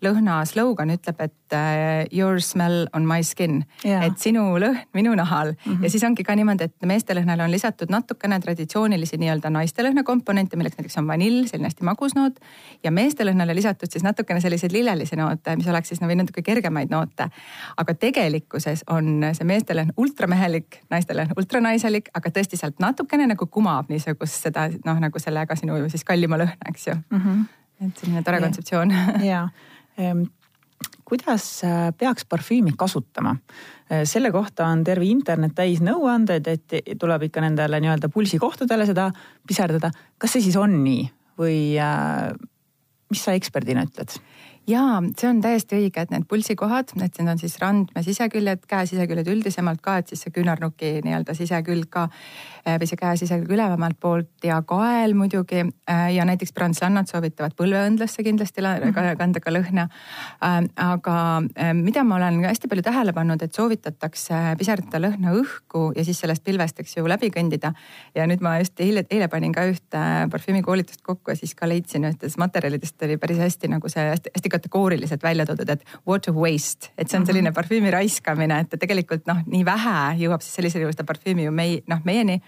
lõhna 0.05 0.43
slogan 0.49 0.93
ütleb, 0.93 1.21
et 1.25 1.57
uh, 1.57 2.05
your 2.13 2.41
smell 2.45 2.85
on 2.93 3.07
my 3.09 3.23
skin 3.25 3.63
yeah., 3.87 4.05
et 4.05 4.21
sinu 4.21 4.45
lõhn 4.61 4.83
minu 4.93 5.15
nahal 5.17 5.55
mm. 5.55 5.65
-hmm. 5.65 5.85
ja 5.85 5.91
siis 5.91 6.05
ongi 6.05 6.25
ka 6.29 6.37
niimoodi, 6.37 6.69
et 6.69 6.89
meeste 6.89 7.17
lõhnale 7.17 7.45
on 7.47 7.51
lisatud 7.51 7.89
natukene 7.89 8.41
traditsioonilisi 8.41 9.17
nii-öelda 9.17 9.51
naiste 9.51 9.83
lõhna 9.83 10.05
komponente, 10.05 10.57
milleks 10.61 10.77
näiteks 10.77 10.99
on 11.01 11.09
vanill, 11.09 11.47
selline 11.49 11.71
hästi 11.71 11.89
magus 11.89 12.15
noot. 12.15 12.37
ja 12.85 12.91
meeste 12.91 13.25
lõhnale 13.25 13.55
lisatud 13.55 13.89
siis 13.91 14.05
natukene 14.05 14.41
selliseid 14.41 14.73
lillelisi 14.73 15.17
noote, 15.17 15.57
mis 15.57 15.69
oleks 15.69 15.89
siis 15.89 16.01
nagu 16.01 16.15
natuke 16.15 16.43
kergemaid 16.43 16.91
noote. 16.91 17.29
aga 17.77 17.95
tegelikkuses 17.95 18.85
on 18.91 19.25
see 19.33 19.45
meeste 19.49 19.75
lõhn 19.75 19.97
ultramehelik, 19.97 20.83
naiste 20.91 21.17
lõhn 21.17 21.33
ultranaiselik, 21.37 22.13
aga 22.15 22.31
tõesti 22.31 22.61
sealt 22.61 22.77
natukene 22.79 23.27
nagu 23.27 23.47
kumab 23.47 23.89
nii 23.89 24.02
niisugust 24.03 24.49
seda 24.49 24.69
noh, 24.85 25.01
nagu 25.03 25.23
sellega 25.23 25.57
sinu 25.59 25.79
siis 25.93 26.05
kallima 26.05 26.39
lõhna, 26.41 26.71
eks 26.71 26.87
ju 26.89 26.95
mm. 26.99 27.19
-hmm. 27.25 27.43
et 27.87 27.99
selline 28.05 28.23
tore 28.27 28.41
kontseptsioon. 28.43 28.95
ja 29.33 29.47
ehm, 29.99 30.25
kuidas 31.05 31.65
äh, 31.65 31.93
peaks 31.99 32.25
parfüümi 32.25 32.75
kasutama? 32.79 33.37
Äh, 33.93 34.05
selle 34.05 34.31
kohta 34.33 34.67
on 34.67 34.85
terve 34.85 35.07
internet 35.07 35.55
täis 35.55 35.81
nõuandeid, 35.81 36.49
et 36.49 36.99
tuleb 36.99 37.29
ikka 37.29 37.41
nendele 37.41 37.81
nii-öelda 37.81 38.09
pulsikohtadele 38.09 38.87
seda 38.87 39.11
piserdada. 39.47 39.91
kas 40.19 40.33
see 40.33 40.43
siis 40.43 40.57
on 40.57 40.83
nii 40.85 41.11
või 41.39 41.79
äh, 41.81 42.33
mis 43.11 43.25
sa 43.25 43.33
eksperdina 43.33 43.85
ütled? 43.89 44.19
Jaa, 44.69 45.01
see 45.19 45.29
on 45.29 45.41
täiesti 45.43 45.77
õige, 45.79 46.05
et 46.05 46.13
need 46.13 46.25
pulsikohad, 46.31 46.93
et 46.95 47.19
need 47.19 47.31
on 47.33 47.41
siis 47.41 47.57
randme 47.59 48.03
siseküljed, 48.07 48.63
käe 48.71 48.87
siseküljed 48.87 49.29
üldisemalt 49.33 49.83
ka, 49.83 49.97
et 49.99 50.13
siis 50.13 50.23
see 50.23 50.35
küünarnuki 50.35 50.93
nii-öelda 51.03 51.35
sisekülg 51.35 51.89
ka 51.91 52.05
eh, 52.07 52.77
või 52.79 52.87
see 52.87 53.01
käe 53.01 53.19
sisekülg 53.19 53.51
ülevamalt 53.57 53.99
poolt 54.01 54.47
ja 54.47 54.61
kael 54.67 55.17
muidugi. 55.19 55.65
Eh, 55.67 56.05
ja 56.15 56.27
näiteks 56.29 56.55
prantslannad 56.55 57.11
soovitavad 57.11 57.57
põlveõndlasse 57.59 58.23
kindlasti 58.23 58.63
mhm. 58.63 59.17
kanda 59.19 59.43
ka 59.43 59.55
lõhna. 59.55 59.89
Eh, 60.39 60.61
aga 60.87 61.17
mida 61.79 62.07
ma 62.07 62.21
olen 62.21 62.43
hästi 62.47 62.71
palju 62.71 62.87
tähele 62.87 63.17
pannud, 63.17 63.43
et 63.43 63.55
soovitatakse 63.55 64.55
piserdada 64.61 65.03
lõhna 65.03 65.35
õhku 65.41 65.89
ja 65.97 66.07
siis 66.07 66.23
sellest 66.23 66.45
pilvest, 66.47 66.79
eks 66.79 66.97
ju, 67.01 67.07
läbi 67.11 67.33
kõndida. 67.35 67.73
ja 68.15 68.27
nüüd 68.31 68.43
ma 68.45 68.59
just 68.61 68.79
eile, 68.81 69.05
eile 69.11 69.27
panin 69.29 69.53
ka 69.53 69.65
ühte 69.67 70.01
parfüümikoolitust 70.31 71.03
kokku 71.03 71.33
ja 71.33 71.37
siis 71.37 71.55
ka 71.59 71.67
leidsin 71.69 72.07
ühtedest 72.07 72.39
materjalidest 72.39 73.03
oli 73.03 73.17
päris 73.19 73.39
hästi 73.43 73.69
nagu 73.73 73.89
see 73.91 74.05
hästi, 74.07 74.31
hästi 74.37 74.52
kategooriliselt 74.53 75.25
välja 75.25 75.47
toodud, 75.49 75.73
et 75.75 75.97
water 76.09 76.37
waste, 76.37 76.93
et 76.97 77.09
see 77.09 77.21
on 77.21 77.27
selline 77.29 77.51
mhm. 77.51 77.57
parfüümi 77.59 77.95
raiskamine, 77.95 78.63
et 78.65 78.79
tegelikult 78.79 79.27
noh, 79.31 79.43
nii 79.49 79.65
vähe 79.67 79.97
jõuab 80.25 80.45
siis 80.45 80.61
sellisel 80.61 80.87
juhul 80.87 80.95
seda 80.97 81.09
parfüümi 81.09 81.49
ju 81.49 81.57
mei-, 81.57 81.83
noh 81.91 82.05
meieni 82.09 82.41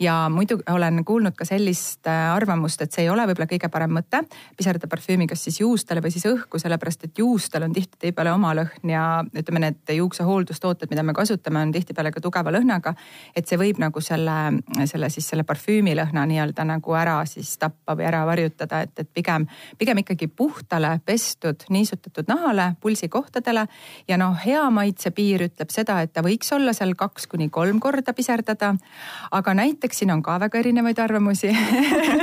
ja 0.00 0.14
muidu 0.32 0.58
olen 0.70 1.04
kuulnud 1.04 1.34
ka 1.36 1.44
sellist 1.44 2.06
äh, 2.08 2.32
arvamust, 2.34 2.80
et 2.82 2.92
see 2.92 3.04
ei 3.04 3.10
ole 3.12 3.26
võib-olla 3.28 3.48
kõige 3.50 3.68
parem 3.72 3.92
mõte 3.94 4.22
piserdada 4.56 4.88
parfüümi 4.90 5.26
kas 5.30 5.44
siis 5.44 5.60
juustele 5.60 6.02
või 6.02 6.12
siis 6.14 6.26
õhku, 6.30 6.58
sellepärast 6.62 7.04
et 7.04 7.18
juustel 7.20 7.66
on 7.66 7.74
tihtipeale 7.76 8.32
oma 8.32 8.52
lõhn 8.56 8.92
ja 8.92 9.04
ütleme, 9.36 9.62
need 9.66 9.92
juuksehooldustooted, 9.96 10.90
mida 10.90 11.04
me 11.06 11.14
kasutame, 11.16 11.62
on 11.62 11.74
tihtipeale 11.74 12.12
ka 12.14 12.22
tugeva 12.24 12.52
lõhnaga. 12.54 12.94
et 13.36 13.46
see 13.48 13.58
võib 13.60 13.78
nagu 13.78 14.00
selle, 14.00 14.36
selle 14.84 15.10
siis 15.10 15.28
selle 15.28 15.44
parfüümi 15.44 15.94
lõhna 15.96 16.24
nii-öelda 16.26 16.64
nagu 16.64 16.96
ära 16.96 17.20
siis 17.28 17.52
tappa 17.60 17.96
või 17.96 18.08
ära 18.08 18.24
varjutada, 18.26 18.82
et, 18.86 18.96
et 18.98 19.12
pigem, 19.14 19.46
pigem 19.78 20.02
ikkagi 20.02 20.28
puhtale 20.28 20.96
pestud, 21.04 21.66
niisutatud 21.70 22.28
nahale, 22.28 22.72
pulsikohtadele 22.80 23.66
ja 24.08 24.20
noh, 24.20 24.36
hea 24.44 24.64
maitse 24.74 25.12
piir 25.14 25.46
ütleb 25.50 25.70
seda, 25.74 26.00
et 26.00 26.12
ta 26.16 26.24
võiks 26.24 26.52
olla 26.56 26.72
seal 26.76 26.96
kaks 26.98 27.28
kuni 27.30 27.50
kolm 27.52 27.80
korda 27.80 28.14
piserdada. 28.16 28.74
aga 29.30 29.54
näiteks 29.54 29.89
näiteks 29.90 29.98
siin 29.98 30.10
on 30.14 30.22
ka 30.22 30.36
väga 30.38 30.58
erinevaid 30.58 30.98
arvamusi 31.02 31.50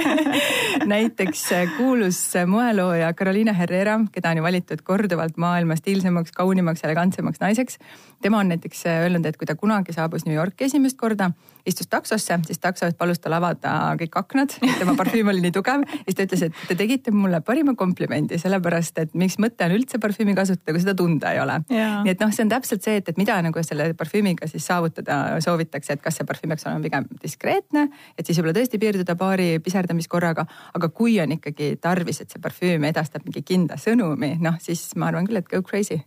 näiteks 0.93 1.41
äh, 1.51 1.71
kuulus 1.77 2.35
äh, 2.35 2.45
moelooja 2.47 3.13
Carolina 3.13 3.53
Herrera, 3.53 3.99
keda 4.11 4.31
on 4.31 4.37
ju 4.37 4.43
valitud 4.43 4.81
korduvalt 4.87 5.35
maailma 5.37 5.75
stiilsemaks, 5.75 6.31
kaunimaks, 6.31 6.83
elegantsemaks 6.83 7.41
naiseks. 7.43 7.77
tema 8.21 8.39
on 8.39 8.47
näiteks 8.47 8.85
äh, 8.87 9.01
öelnud, 9.03 9.25
et 9.25 9.37
kui 9.37 9.45
ta 9.45 9.55
kunagi 9.55 9.91
saabus 9.93 10.25
New 10.25 10.35
Yorki 10.35 10.63
esimest 10.63 10.97
korda, 10.97 11.31
istus 11.67 11.89
taksosse, 11.91 12.39
siis 12.47 12.61
taksojuht 12.63 12.97
palus 12.97 13.21
tal 13.23 13.35
avada 13.37 13.73
kõik 13.99 14.15
aknad, 14.21 14.55
tema 14.79 14.95
parfüüm 14.97 15.31
oli 15.33 15.43
nii 15.45 15.53
tugev. 15.55 15.83
siis 16.05 16.17
ta 16.17 16.27
ütles, 16.27 16.47
et 16.47 16.63
te 16.69 16.77
tegite 16.79 17.13
mulle 17.15 17.41
parima 17.45 17.75
komplimendi, 17.77 18.39
sellepärast 18.41 19.03
et 19.03 19.15
miks 19.17 19.37
mõte 19.43 19.67
on 19.67 19.75
üldse 19.77 20.01
parfüümi 20.03 20.35
kasutada, 20.37 20.73
kui 20.73 20.83
seda 20.83 20.95
tunda 20.97 21.33
ei 21.35 21.41
ole. 21.43 21.59
nii 21.69 22.13
et 22.13 22.23
noh, 22.23 22.33
see 22.35 22.45
on 22.47 22.53
täpselt 22.55 22.85
see, 22.85 22.97
et, 23.01 23.11
et 23.11 23.19
mida 23.19 23.37
nagu 23.43 23.63
selle 23.65 23.91
parfüümiga 23.97 24.49
siis 24.49 24.65
saavutada 24.67 25.41
soovitakse, 25.43 25.97
et 25.97 26.03
kas 26.03 26.19
see 26.19 26.27
parfüüm 26.27 26.55
peaks 26.55 26.67
olema 26.69 26.85
pigem 26.87 27.09
diskreetne 27.21 27.87
et 28.17 28.25
siis 28.25 28.37
võib-olla 28.39 28.55
tõesti 28.57 28.79
piirduda 28.81 29.15
paari 29.17 29.47
piserdamiskorraga. 29.63 30.45
aga 30.77 30.89
kui 30.89 31.19
on 31.21 31.35
ikkagi 31.37 31.75
tarvis, 31.81 32.21
et 32.21 32.31
see 32.33 32.41
parfüüm 32.41 32.87
edastab 32.89 33.25
mingi 33.27 33.43
kindla 33.45 33.77
sõnumi, 33.81 34.35
noh 34.41 34.57
siis 34.63 34.89
ma 34.95 35.11
arvan 35.11 35.27
küll, 35.27 35.41
et 35.41 35.49
go 35.51 35.61
crazy 35.65 35.99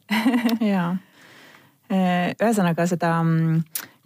ja, 0.73 0.95
ühesõnaga 1.91 2.87
seda, 2.91 3.15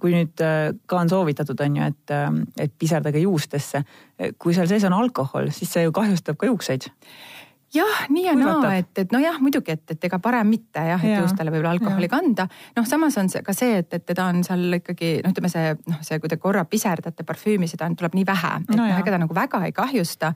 kui 0.04 0.12
nüüd 0.12 0.42
äh, 0.44 0.74
ka 0.84 0.98
on 1.00 1.08
soovitatud, 1.08 1.60
on 1.64 1.78
ju, 1.80 1.86
et, 1.88 2.12
äh, 2.12 2.26
et 2.66 2.74
piserdage 2.78 3.24
juustesse. 3.24 3.84
kui 4.38 4.54
seal 4.54 4.68
sees 4.70 4.84
on 4.86 4.94
alkohol, 4.94 5.48
siis 5.50 5.72
see 5.74 5.82
ju 5.82 5.92
kahjustab 5.92 6.36
ka 6.38 6.46
juukseid 6.46 6.84
jah, 7.74 8.04
nii 8.12 8.24
ja 8.26 8.34
naa, 8.38 8.72
et, 8.78 8.90
et 9.02 9.12
nojah, 9.14 9.38
muidugi, 9.42 9.74
et, 9.74 9.84
et 9.94 10.06
ega 10.08 10.18
parem 10.22 10.48
mitte 10.50 10.82
jah, 10.86 11.02
et 11.02 11.14
ja. 11.14 11.20
juustele 11.22 11.52
võib-olla 11.52 11.74
alkoholi 11.74 12.08
ja. 12.08 12.12
kanda. 12.12 12.46
noh, 12.76 12.86
samas 12.88 13.18
on 13.20 13.30
see 13.32 13.42
ka 13.46 13.54
see, 13.56 13.80
et, 13.82 13.90
et 13.96 14.06
teda 14.06 14.28
on 14.30 14.42
seal 14.46 14.78
ikkagi 14.78 15.10
noh, 15.24 15.34
ütleme 15.34 15.50
see 15.52 15.74
noh, 15.90 16.00
see, 16.06 16.20
kui 16.22 16.30
te 16.30 16.38
korra 16.40 16.64
piserdate 16.70 17.26
parfüümi, 17.26 17.68
seda 17.70 17.90
tuleb 17.98 18.16
nii 18.18 18.26
vähe, 18.28 18.52
et 18.62 18.74
no, 18.74 18.82
noh, 18.82 18.96
ega 18.98 19.14
ta 19.14 19.20
nagu 19.20 19.36
väga 19.36 19.62
ei 19.66 19.74
kahjusta. 19.76 20.32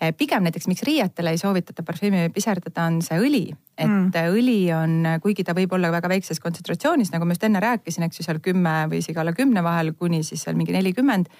Eh, 0.00 0.12
pigem 0.16 0.46
näiteks, 0.46 0.68
miks 0.70 0.84
riietele 0.88 1.34
ei 1.34 1.40
soovitata 1.40 1.84
parfüümi 1.86 2.28
piserdada, 2.34 2.88
on 2.88 3.00
see 3.04 3.20
õli. 3.22 3.46
et 3.78 3.86
mm. 3.86 4.34
õli 4.34 4.60
on, 4.74 4.94
kuigi 5.22 5.44
ta 5.46 5.54
võib 5.54 5.72
olla 5.76 5.92
väga 5.94 6.10
väikses 6.10 6.40
kontsentratsioonis, 6.42 7.12
nagu 7.14 7.26
ma 7.26 7.36
just 7.36 7.44
enne 7.46 7.62
rääkisin, 7.62 8.08
eks 8.08 8.20
ju, 8.20 8.26
seal 8.26 8.40
kümme 8.42 8.88
või 8.90 9.02
isegi 9.04 9.20
alla 9.20 9.36
kümne 9.36 9.62
vahel 9.62 9.92
kuni 9.94 10.24
siis 10.26 10.42
seal 10.42 10.58
mingi 10.58 10.74
nelikümmend 10.74 11.30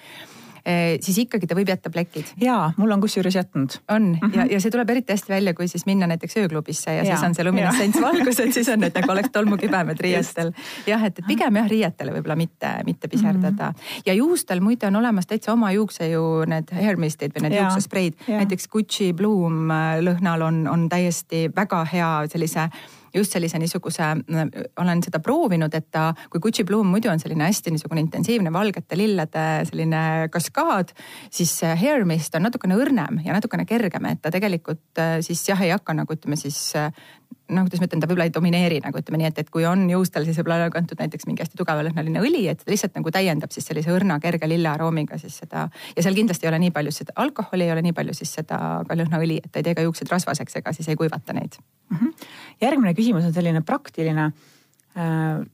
siis 1.00 1.18
ikkagi 1.24 1.46
ta 1.46 1.56
võib 1.58 1.68
jätta 1.68 1.90
plekid. 1.90 2.32
ja 2.40 2.72
mul 2.76 2.90
on 2.90 3.00
kusjuures 3.00 3.34
jätnud. 3.34 3.78
on 3.88 4.02
mm 4.02 4.18
-hmm. 4.22 4.36
ja, 4.36 4.46
ja 4.50 4.60
see 4.60 4.70
tuleb 4.70 4.90
eriti 4.90 5.12
hästi 5.12 5.32
välja, 5.32 5.54
kui 5.54 5.68
siis 5.68 5.86
minna 5.86 6.06
näiteks 6.06 6.36
ööklubisse 6.36 6.90
ja, 6.90 7.02
ja 7.02 7.04
siis 7.16 7.22
on 7.28 7.34
see 7.34 7.44
luminessents-valgus, 7.44 8.40
et 8.40 8.54
siis 8.54 8.68
on 8.68 8.80
need 8.80 8.94
nagu 8.94 9.12
oleks 9.12 9.30
tolmukibemed 9.32 10.00
riietel. 10.00 10.52
jah, 10.86 11.04
et, 11.04 11.18
et 11.18 11.26
pigem 11.26 11.56
jah, 11.56 11.68
riietele 11.68 12.12
võib-olla 12.12 12.36
mitte, 12.36 12.72
mitte 12.84 13.08
piserdada 13.08 13.70
mm. 13.70 13.74
-hmm. 13.74 14.02
ja 14.06 14.14
juustel 14.14 14.60
muide 14.60 14.86
on 14.86 14.96
olemas 14.96 15.26
täitsa 15.26 15.52
oma 15.52 15.72
juukse 15.72 16.08
ju 16.08 16.44
need 16.46 16.70
hair 16.72 16.96
mist'id 16.96 17.32
või 17.34 17.48
need 17.48 17.60
juuksespreid. 17.60 18.14
näiteks 18.28 18.68
Gucci 18.68 19.12
Bloom 19.12 19.70
äh, 19.70 19.98
lõhnal 20.00 20.42
on, 20.42 20.68
on 20.68 20.88
täiesti 20.88 21.50
väga 21.56 21.84
hea 21.84 22.26
sellise 22.26 22.70
just 23.14 23.34
sellise 23.34 23.58
niisuguse, 23.60 24.10
olen 24.80 25.02
seda 25.04 25.20
proovinud, 25.24 25.74
et 25.74 25.88
ta, 25.94 26.10
kui 26.30 26.42
Gucci 26.42 26.64
Bloom 26.68 26.90
muidu 26.92 27.10
on 27.12 27.20
selline 27.22 27.46
hästi 27.48 27.72
niisugune 27.74 28.02
intensiivne 28.04 28.52
valgete 28.54 28.98
lillede 28.98 29.46
selline 29.68 30.02
kaskaad, 30.32 30.94
siis 31.30 31.54
Hair 31.62 32.06
Mist 32.08 32.34
on 32.38 32.46
natukene 32.48 32.78
õrnem 32.78 33.22
ja 33.24 33.36
natukene 33.36 33.66
kergem, 33.68 34.10
et 34.12 34.22
ta 34.22 34.32
tegelikult 34.34 35.02
äh, 35.02 35.18
siis 35.24 35.44
jah, 35.48 35.60
ei 35.64 35.74
hakka 35.74 35.96
nagu 35.96 36.14
ütleme 36.14 36.38
siis 36.38 36.72
noh, 37.48 37.64
kuidas 37.64 37.80
ma 37.80 37.88
ütlen, 37.88 38.02
ta 38.02 38.08
võib-olla 38.08 38.26
ei 38.28 38.32
domineeri 38.32 38.78
nagu 38.84 39.00
ütleme 39.00 39.20
nii, 39.22 39.30
et, 39.30 39.40
et 39.42 39.50
kui 39.52 39.64
on 39.68 39.86
juustel, 39.90 40.26
siis 40.28 40.36
võib-olla 40.40 40.68
kantud 40.72 41.00
näiteks 41.00 41.26
mingi 41.28 41.42
hästi 41.44 41.58
tugeva 41.58 41.84
lõhnaline 41.86 42.22
õli, 42.22 42.44
et 42.50 42.60
ta 42.62 42.72
lihtsalt 42.72 42.96
nagu 42.98 43.12
täiendab 43.14 43.54
siis 43.54 43.68
sellise 43.68 43.92
õrna 43.94 44.18
kerge 44.22 44.48
lille 44.50 44.68
aroomiga 44.70 45.18
siis 45.20 45.38
seda. 45.42 45.68
ja 45.96 46.04
seal 46.04 46.16
kindlasti 46.18 46.46
ei 46.46 46.52
ole 46.52 46.60
nii 46.66 46.74
palju 46.76 46.92
seda 46.94 47.16
alkoholi, 47.24 47.68
ei 47.68 47.74
ole 47.74 47.84
nii 47.88 47.96
palju 47.96 48.16
siis 48.18 48.34
seda 48.40 48.60
ka 48.88 48.98
lõhnaõli, 49.00 49.40
et 49.44 49.52
ta 49.52 49.62
ei 49.62 49.68
tee 49.68 49.76
ka 49.78 49.86
juuksed 49.86 50.12
rasvaseks 50.12 50.60
ega 50.60 50.74
siis 50.76 50.90
ei 50.92 50.98
kuivata 51.00 51.36
neid 51.36 51.56
mm. 51.60 51.96
-hmm. 51.96 52.28
järgmine 52.66 52.94
küsimus 52.98 53.24
on 53.28 53.32
selline 53.32 53.62
praktiline. 53.62 54.32
Äh, 54.98 55.46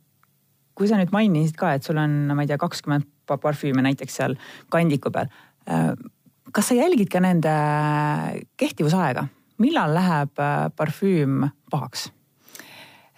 kui 0.75 0.91
sa 0.91 0.99
nüüd 0.99 1.13
mainisid 1.15 1.55
ka, 1.57 1.75
et 1.75 1.87
sul 1.87 1.99
on, 2.03 2.35
ma 2.35 2.43
ei 2.43 2.51
tea, 2.51 2.59
kakskümmend 2.59 3.07
parfüüme 3.31 3.83
näiteks 3.83 4.17
seal 4.17 4.35
kandiku 4.69 5.11
peal. 5.15 5.31
Äh, 5.71 5.95
kas 6.53 6.69
sa 6.69 6.75
jälgid 6.75 7.09
ka 7.13 7.21
nende 7.21 7.55
kehtivusaega? 8.57 9.29
Millal 9.59 9.95
läheb 9.95 10.39
äh, 10.39 10.71
parfüüm 10.77 11.49
pahaks? 11.71 12.09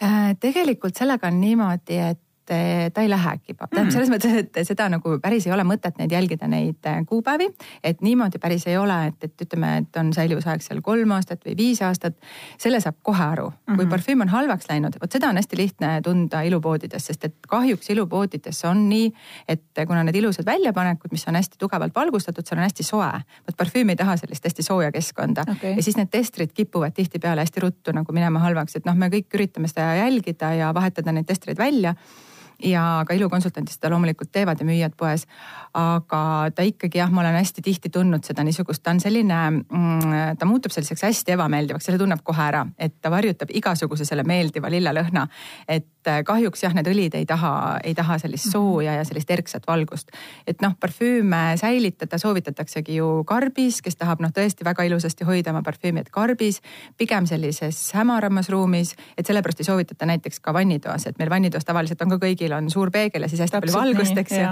Äh, 0.03 0.35
tegelikult 0.41 0.97
sellega 0.99 1.31
on 1.31 1.41
niimoodi, 1.41 2.01
et 2.13 2.26
Eh, 2.51 2.93
ta 2.95 3.01
ei 3.01 3.09
lähegi. 3.11 3.55
tähendab 3.55 3.85
mm. 3.85 3.91
selles 3.91 4.11
mõttes, 4.11 4.35
et 4.39 4.59
seda 4.69 4.85
nagu 4.87 5.17
päris 5.19 5.49
ei 5.49 5.53
ole 5.53 5.65
mõtet 5.67 5.97
neid 5.99 6.13
jälgida, 6.15 6.47
neid 6.47 6.85
eh, 6.87 7.01
kuupäevi. 7.07 7.49
et 7.83 8.03
niimoodi 8.07 8.39
päris 8.39 8.67
ei 8.71 8.77
ole, 8.79 8.95
et, 9.09 9.25
et 9.25 9.43
ütleme, 9.43 9.71
et 9.81 9.97
on 9.99 10.13
säilivusaeg 10.15 10.63
seal 10.63 10.79
kolm 10.79 11.11
aastat 11.17 11.43
või 11.43 11.57
viis 11.59 11.81
aastat. 11.83 12.15
selle 12.59 12.79
saab 12.81 13.01
kohe 13.03 13.25
aru 13.25 13.49
mm, 13.49 13.57
-hmm. 13.67 13.77
kui 13.77 13.87
parfüüm 13.87 14.23
on 14.23 14.29
halvaks 14.29 14.69
läinud, 14.69 14.95
vot 15.03 15.13
seda 15.13 15.33
on 15.35 15.41
hästi 15.43 15.57
lihtne 15.57 15.89
tunda 16.03 16.43
ilupoodides, 16.47 17.07
sest 17.07 17.25
et 17.25 17.35
kahjuks 17.49 17.91
ilupoodides 17.91 18.63
on 18.71 18.89
nii, 18.89 19.11
et 19.49 19.83
kuna 19.87 20.05
need 20.05 20.15
ilusad 20.15 20.47
väljapanekud, 20.47 21.11
mis 21.11 21.27
on 21.27 21.35
hästi 21.35 21.59
tugevalt 21.59 21.95
valgustatud, 21.95 22.47
seal 22.47 22.63
on 22.63 22.69
hästi 22.69 22.87
soe. 22.87 23.11
vot 23.49 23.57
parfüüm 23.57 23.91
ei 23.91 23.97
taha 23.97 24.17
sellist 24.23 24.45
hästi 24.45 24.63
sooja 24.63 24.93
keskkonda 24.93 25.43
okay. 25.51 25.75
ja 25.75 25.83
siis 25.83 25.97
need 25.97 26.15
testrid 26.15 26.55
kipuvad 26.55 26.95
tihtipeale 26.95 27.43
hästi 27.43 27.61
ruttu 27.61 27.93
nagu 27.93 28.13
minema 28.13 28.39
halvaks, 28.39 28.77
et 28.77 28.87
noh, 28.87 28.95
me 28.95 29.11
kõik 29.11 29.35
üritame 29.35 29.67
seda 29.67 29.97
jälgida 29.99 30.55
ja 30.55 30.75
vahetada 30.75 31.13
neid 31.13 31.27
testreid 31.27 31.59
välja 31.59 31.97
ja 32.63 33.05
ka 33.07 33.15
ilukonsultandid 33.17 33.75
seda 33.75 33.91
loomulikult 33.93 34.31
teevad 34.33 34.61
ja 34.61 34.67
müüjad 34.67 34.97
poes. 34.97 35.27
aga 35.77 36.49
ta 36.57 36.65
ikkagi 36.65 36.99
jah, 36.99 37.11
ma 37.13 37.21
olen 37.21 37.35
hästi 37.37 37.61
tihti 37.63 37.91
tundnud 37.93 38.25
seda 38.25 38.41
niisugust, 38.47 38.81
ta 38.83 38.95
on 38.95 39.01
selline 39.01 39.41
mm,, 39.51 40.39
ta 40.41 40.47
muutub 40.49 40.73
selliseks 40.73 41.03
hästi 41.05 41.35
ebameeldivaks, 41.35 41.85
selle 41.85 42.01
tunneb 42.01 42.23
kohe 42.25 42.41
ära, 42.41 42.63
et 42.79 42.95
ta 43.03 43.11
varjutab 43.13 43.53
igasuguse 43.53 44.07
selle 44.09 44.25
meeldiva 44.25 44.71
lillelõhna. 44.73 45.27
et 45.69 46.09
äh, 46.09 46.23
kahjuks 46.25 46.63
jah, 46.65 46.73
need 46.75 46.89
õlid 46.89 47.19
ei 47.19 47.27
taha, 47.29 47.53
ei 47.85 47.95
taha 47.95 48.17
sellist 48.23 48.49
mhm. 48.49 48.53
sooja 48.53 48.95
ja 48.97 49.05
sellist 49.05 49.31
erksat 49.31 49.67
valgust. 49.69 50.11
et 50.47 50.65
noh, 50.65 50.73
parfüüme 50.81 51.43
säilitada 51.61 52.19
soovitataksegi 52.19 52.97
ju 52.97 53.25
karbis, 53.29 53.83
kes 53.83 54.01
tahab 54.01 54.25
noh, 54.25 54.33
tõesti 54.33 54.65
väga 54.65 54.87
ilusasti 54.89 55.29
hoida 55.29 55.53
oma 55.53 55.63
parfüümi, 55.67 56.07
et 56.07 56.11
karbis, 56.11 56.63
pigem 56.97 57.27
sellises 57.27 57.93
hämaramas 57.97 58.49
ruumis, 58.49 58.95
et 59.19 59.27
sellepärast 59.27 59.61
ei 59.61 59.69
soovitata 59.69 60.09
näiteks 60.09 60.41
ka 60.41 60.57
vannitoas, 60.57 61.07
et 61.07 61.19
meil 61.19 61.31
vannitoas 61.31 61.69
tavaliselt 61.69 62.01
on 62.03 62.17
ka 62.17 62.21
kõigil 62.23 62.46
kõigil 62.47 62.55
on 62.57 62.71
suur 62.71 62.91
peegel 62.95 63.25
ja 63.25 63.29
siis 63.31 63.43
hästi 63.43 63.57
Täpselt 63.57 63.75
palju 63.75 63.95
valgust, 63.95 64.19
eks 64.21 64.37
ju. 64.37 64.51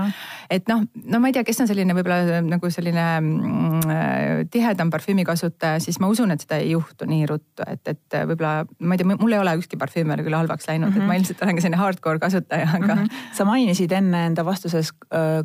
et 0.51 0.69
noh, 0.69 0.85
no 1.11 1.21
ma 1.21 1.31
ei 1.31 1.37
tea, 1.37 1.45
kes 1.47 1.63
on 1.63 1.71
selline 1.71 1.95
võib-olla 1.97 2.41
nagu 2.45 2.71
selline 2.73 3.05
mm, 3.21 4.49
tihedam 4.53 4.91
parfüümikasutaja, 4.93 5.81
siis 5.83 6.01
ma 6.03 6.11
usun, 6.11 6.35
et 6.35 6.45
seda 6.45 6.59
ei 6.63 6.73
juhtu 6.73 7.09
nii 7.09 7.29
ruttu, 7.31 7.67
et, 7.67 7.83
et 7.89 8.19
võib-olla 8.31 8.65
ma 8.81 8.97
ei 8.97 9.03
tea, 9.03 9.11
mul 9.15 9.37
ei 9.37 9.41
ole 9.43 9.57
ükski 9.61 9.79
parfüüm 9.81 10.11
veel 10.13 10.25
küll 10.27 10.39
halvaks 10.39 10.69
läinud 10.71 10.91
mm, 10.91 10.97
-hmm. 10.97 11.03
et 11.03 11.07
ma 11.07 11.13
mhm. 11.13 11.23
ilmselt 11.23 11.47
olen 11.47 11.61
ka 11.61 11.67
selline 11.67 11.83
hardcore 11.83 12.23
kasutaja, 12.23 12.69
aga 12.75 12.95
mm. 12.95 13.05
-hmm. 13.05 13.31
sa 13.39 13.49
mainisid 13.49 13.93
enne 13.93 14.27
enda 14.31 14.45
vastuses 14.45 14.93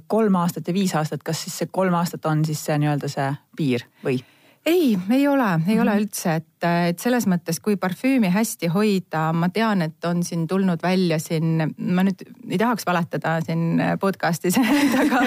kolm 0.08 0.36
aastat 0.36 0.68
ja 0.68 0.74
viis 0.74 0.96
aastat, 0.96 1.24
kas 1.24 1.44
siis 1.44 1.58
see 1.64 1.72
kolm 1.72 1.94
aastat 1.94 2.26
on 2.26 2.46
siis 2.46 2.66
see 2.66 2.78
nii-öelda 2.78 3.12
see 3.12 3.32
piir 3.58 3.88
või? 4.06 4.22
Ei, 4.70 4.98
ei 5.12 5.28
ole, 5.28 5.44
ei 5.44 5.58
mm 5.58 5.66
-hmm. 5.66 5.82
ole 5.82 5.96
üldse, 6.02 6.36
et, 6.36 6.68
et 6.90 7.00
selles 7.00 7.26
mõttes, 7.28 7.60
kui 7.64 7.76
parfüümi 7.78 8.30
hästi 8.34 8.70
hoida, 8.74 9.30
ma 9.34 9.50
tean, 9.50 9.82
et 9.82 10.06
on 10.06 10.24
siin 10.24 10.48
tulnud 10.48 10.84
välja 10.84 11.20
siin, 11.20 11.74
ma 11.78 12.06
nüüd 12.06 12.24
ei 12.50 12.58
tahaks 12.58 12.86
valetada 12.86 13.40
siin 13.46 13.82
podcast'is 14.02 14.60
aga 15.04 15.24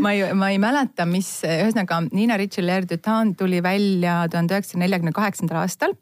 ma 0.00 0.12
ei, 0.12 0.32
ma 0.34 0.50
ei 0.50 0.58
mäleta, 0.62 1.06
mis, 1.06 1.30
ühesõnaga 1.46 2.02
Niina 2.12 2.36
Ritchie-Lair 2.36 2.88
du 2.88 2.98
Temps 2.98 3.36
tuli 3.38 3.62
välja 3.62 4.22
tuhande 4.30 4.54
üheksasaja 4.54 4.84
neljakümne 4.84 5.12
kaheksandal 5.12 5.64
aastal 5.64 5.96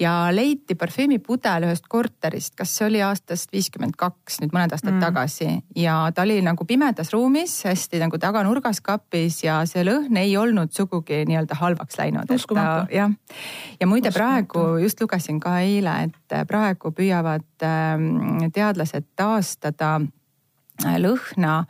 ja 0.00 0.12
leiti 0.34 0.74
parfüümipudel 0.78 1.66
ühest 1.68 1.86
korterist, 1.88 2.54
kas 2.58 2.72
see 2.76 2.86
oli 2.88 3.02
aastast 3.04 3.52
viiskümmend 3.54 3.96
kaks, 3.98 4.40
nüüd 4.42 4.52
mõned 4.54 4.74
aastad 4.76 4.92
mm. 4.92 5.04
tagasi 5.04 5.48
ja 5.78 5.98
ta 6.14 6.24
oli 6.26 6.38
nagu 6.44 6.66
pimedas 6.68 7.12
ruumis, 7.14 7.54
hästi 7.68 8.00
nagu 8.02 8.20
taganurgas 8.20 8.82
kapis 8.84 9.42
ja 9.44 9.60
see 9.68 9.84
lõhn 9.86 10.20
ei 10.20 10.36
olnud 10.36 10.74
sugugi 10.76 11.22
nii-öelda 11.28 11.58
halvaks 11.60 12.00
läinud. 12.00 12.32
jah, 12.92 13.14
ja 13.80 13.88
muide 13.88 14.12
Uskumatu. 14.12 14.18
praegu 14.18 14.66
just 14.84 15.00
lugesin 15.00 15.40
ka 15.40 15.58
eile, 15.64 15.96
et 16.08 16.36
praegu 16.48 16.92
püüavad 16.96 17.64
ähm, 17.64 18.50
teadlased 18.52 19.08
taastada 19.16 19.96
äh, 20.84 20.98
lõhna, 21.00 21.62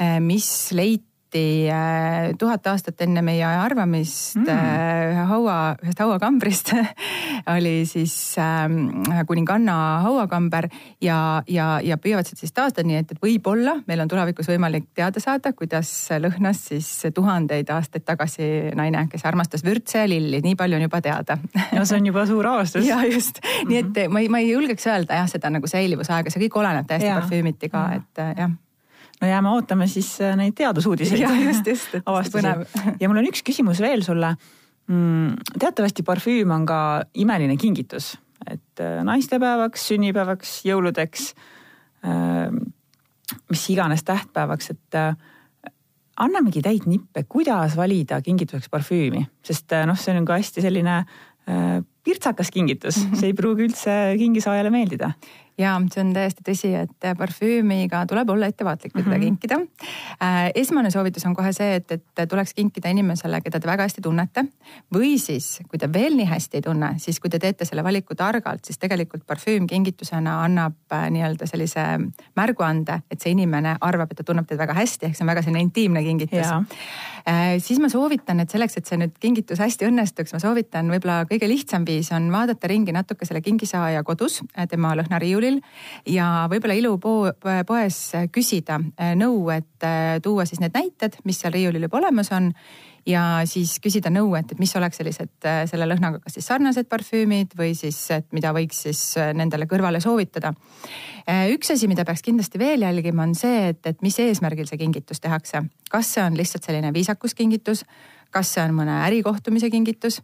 äh, 0.00 0.18
mis 0.24 0.50
leiti 0.74 1.09
leiti 1.30 1.70
äh, 1.70 2.34
tuhat 2.38 2.66
aastat 2.66 3.00
enne 3.00 3.22
meie 3.22 3.44
arvamist 3.44 4.36
mm. 4.36 4.48
Äh, 4.50 5.12
ühe 5.12 5.24
haua, 5.28 5.76
ühest 5.82 6.00
hauakambrist 6.00 6.72
oli 7.54 7.86
siis 7.86 8.36
äh, 8.38 9.24
kuninganna 9.26 10.00
hauakamber 10.02 10.68
ja, 11.00 11.42
ja, 11.48 11.80
ja 11.82 11.96
püüavad 11.98 12.26
seda 12.26 12.40
siis 12.40 12.52
taastada, 12.52 12.86
nii 12.86 13.00
et, 13.00 13.12
et 13.12 13.22
võib-olla 13.22 13.78
meil 13.86 14.00
on 14.00 14.08
tulevikus 14.08 14.48
võimalik 14.50 14.90
teada 14.94 15.20
saada, 15.20 15.52
kuidas 15.52 15.90
lõhnas 16.18 16.64
siis 16.70 16.88
tuhandeid 17.14 17.70
aastaid 17.70 18.04
tagasi 18.04 18.72
naine, 18.74 19.06
kes 19.10 19.24
armastas 19.24 19.64
vürtse 19.64 20.02
ja 20.02 20.08
lilli, 20.10 20.42
nii 20.42 20.56
palju 20.56 20.78
on 20.78 20.86
juba 20.88 21.00
teada 21.04 21.38
no 21.76 21.84
see 21.84 22.00
on 22.00 22.10
juba 22.10 22.26
suur 22.26 22.46
avastus. 22.46 22.86
ja 22.90 23.02
just 23.06 23.38
mm, 23.42 23.50
-hmm. 23.50 23.68
nii 23.68 23.78
et 23.78 23.94
mhm. 23.94 24.12
ma 24.12 24.20
ei, 24.20 24.28
ma 24.28 24.42
ei 24.42 24.50
julgeks 24.50 24.86
öelda 24.86 25.22
jah, 25.22 25.30
seda 25.30 25.50
nagu 25.50 25.66
säilivusaega, 25.66 26.30
see 26.30 26.48
kõik 26.48 26.58
oleneb 26.58 26.90
täiesti 26.90 27.14
parfüümiti 27.14 27.70
ka, 27.70 27.86
et 28.00 28.26
jah 28.36 28.50
no 29.20 29.28
jääme 29.28 29.52
ootame 29.54 29.88
siis 29.90 30.14
äh, 30.24 30.34
neid 30.38 30.56
teadusuudiseid. 30.58 31.22
just, 31.44 31.66
just, 31.66 31.94
et 31.94 32.34
põnev. 32.34 32.64
ja 33.00 33.10
mul 33.10 33.20
on 33.22 33.28
üks 33.28 33.44
küsimus 33.46 33.82
veel 33.82 34.04
sulle 34.06 34.32
mm,. 34.88 35.56
teatavasti 35.58 36.04
parfüüm 36.06 36.54
on 36.56 36.66
ka 36.68 36.80
imeline 37.14 37.56
kingitus, 37.60 38.14
et 38.46 38.82
äh, 38.82 39.00
naistepäevaks, 39.06 39.88
sünnipäevaks, 39.92 40.60
jõuludeks, 40.68 41.32
ähm, 42.06 42.62
mis 43.52 43.66
iganes 43.72 44.04
tähtpäevaks, 44.08 44.72
et 44.74 44.98
äh, 44.98 45.12
annamegi 46.20 46.62
täit 46.64 46.88
nippe, 46.88 47.24
kuidas 47.28 47.76
valida 47.78 48.20
kingituseks 48.24 48.72
parfüümi, 48.72 49.26
sest 49.46 49.72
noh, 49.88 49.98
see 49.98 50.16
on 50.16 50.26
ka 50.28 50.40
hästi 50.40 50.64
selline 50.64 51.02
pirtsakas 52.04 52.50
kingitus, 52.52 52.98
see 53.18 53.30
ei 53.30 53.36
pruugi 53.36 53.64
üldse 53.68 53.94
kingisaajale 54.20 54.72
meeldida 54.72 55.14
ja 55.60 55.74
see 55.92 56.02
on 56.04 56.12
täiesti 56.16 56.44
tõsi, 56.46 56.70
et 56.78 57.08
parfüümiga 57.18 58.02
tuleb 58.08 58.32
olla 58.32 58.48
ettevaatlik, 58.50 58.92
kui 58.92 59.02
teda 59.02 59.16
mm 59.16 59.22
-hmm. 59.22 59.24
kinkida. 59.24 59.58
Äh, 60.22 60.50
esmane 60.54 60.90
soovitus 60.90 61.26
on 61.26 61.34
kohe 61.34 61.52
see, 61.52 61.74
et, 61.74 61.92
et 61.92 62.28
tuleks 62.28 62.54
kinkida 62.54 62.88
inimesele, 62.88 63.40
keda 63.40 63.60
te 63.60 63.68
väga 63.68 63.82
hästi 63.82 64.00
tunnete. 64.02 64.44
või 64.94 65.18
siis, 65.18 65.60
kui 65.68 65.78
te 65.78 65.92
veel 65.92 66.16
nii 66.16 66.26
hästi 66.26 66.56
ei 66.56 66.62
tunne, 66.62 66.94
siis 66.98 67.20
kui 67.20 67.30
te 67.30 67.38
teete 67.38 67.64
selle 67.64 67.84
valiku 67.84 68.14
targalt, 68.14 68.64
siis 68.64 68.78
tegelikult 68.78 69.26
parfüüm 69.26 69.66
kingitusena 69.66 70.44
annab 70.44 70.74
äh, 70.92 71.10
nii-öelda 71.10 71.46
sellise 71.46 71.80
märguande, 72.36 73.00
et 73.10 73.20
see 73.20 73.32
inimene 73.32 73.76
arvab, 73.80 74.10
et 74.10 74.16
ta 74.16 74.24
tunneb 74.24 74.46
teid 74.46 74.58
väga 74.58 74.74
hästi, 74.74 75.06
ehk 75.06 75.16
see 75.16 75.24
on 75.24 75.30
väga 75.30 75.42
selline 75.42 75.60
intiimne 75.60 76.02
kingitus. 76.02 76.46
Äh, 77.28 77.58
siis 77.58 77.78
ma 77.78 77.88
soovitan, 77.88 78.40
et 78.40 78.50
selleks, 78.50 78.76
et 78.76 78.86
see 78.86 78.96
nüüd 78.96 79.12
kingitus 79.20 79.58
hästi 79.58 79.86
õnnestuks, 79.86 80.32
ma 80.32 80.38
soovitan 80.38 80.90
võib-olla 80.90 81.24
kõige 81.30 81.48
lihtsam 81.48 81.84
viis 81.86 82.12
on 82.12 82.32
vaadata 82.32 82.66
ringi 82.66 82.92
natuke 82.92 83.26
selle 83.26 83.40
kingisaaja 83.40 84.02
kodus, 84.02 84.40
tema 84.70 84.94
lõhnariiulil 84.94 85.49
riiulil 85.50 85.60
ja 86.10 86.46
võib-olla 86.50 86.76
ilupoes 86.78 87.98
küsida 88.32 88.80
äh, 88.80 89.16
nõu, 89.18 89.48
et 89.54 89.84
äh, 89.86 90.20
tuua 90.22 90.46
siis 90.46 90.60
need 90.60 90.74
näited, 90.74 91.18
mis 91.24 91.40
seal 91.40 91.52
riiulil 91.54 91.88
juba 91.88 92.00
olemas 92.00 92.30
on 92.32 92.52
ja 93.08 93.42
siis 93.48 93.78
küsida 93.80 94.10
nõu, 94.12 94.34
et, 94.36 94.52
et 94.52 94.60
mis 94.60 94.74
oleks 94.76 95.00
sellised 95.00 95.48
äh, 95.48 95.62
selle 95.70 95.88
lõhnaga 95.88 96.20
kas 96.20 96.36
siis 96.36 96.46
sarnased 96.50 96.88
parfüümid 96.88 97.56
või 97.58 97.74
siis, 97.74 97.98
et 98.14 98.28
mida 98.36 98.52
võiks 98.52 98.84
siis 98.86 99.02
nendele 99.34 99.66
kõrvale 99.66 100.00
soovitada. 100.00 100.52
Üks 101.52 101.70
asi, 101.70 101.86
mida 101.86 102.04
peaks 102.04 102.24
kindlasti 102.26 102.58
veel 102.58 102.82
jälgima, 102.82 103.22
on 103.22 103.34
see, 103.38 103.70
et, 103.70 103.84
et 103.86 104.00
mis 104.02 104.16
eesmärgil 104.18 104.66
see 104.66 104.80
kingitus 104.80 105.20
tehakse. 105.20 105.62
kas 105.90 106.14
see 106.14 106.24
on 106.24 106.36
lihtsalt 106.36 106.66
selline 106.66 106.92
viisakuskingitus, 106.96 107.84
kas 108.30 108.54
see 108.54 108.64
on 108.64 108.74
mõne 108.74 108.96
ärikohtumise 109.06 109.70
kingitus 109.70 110.20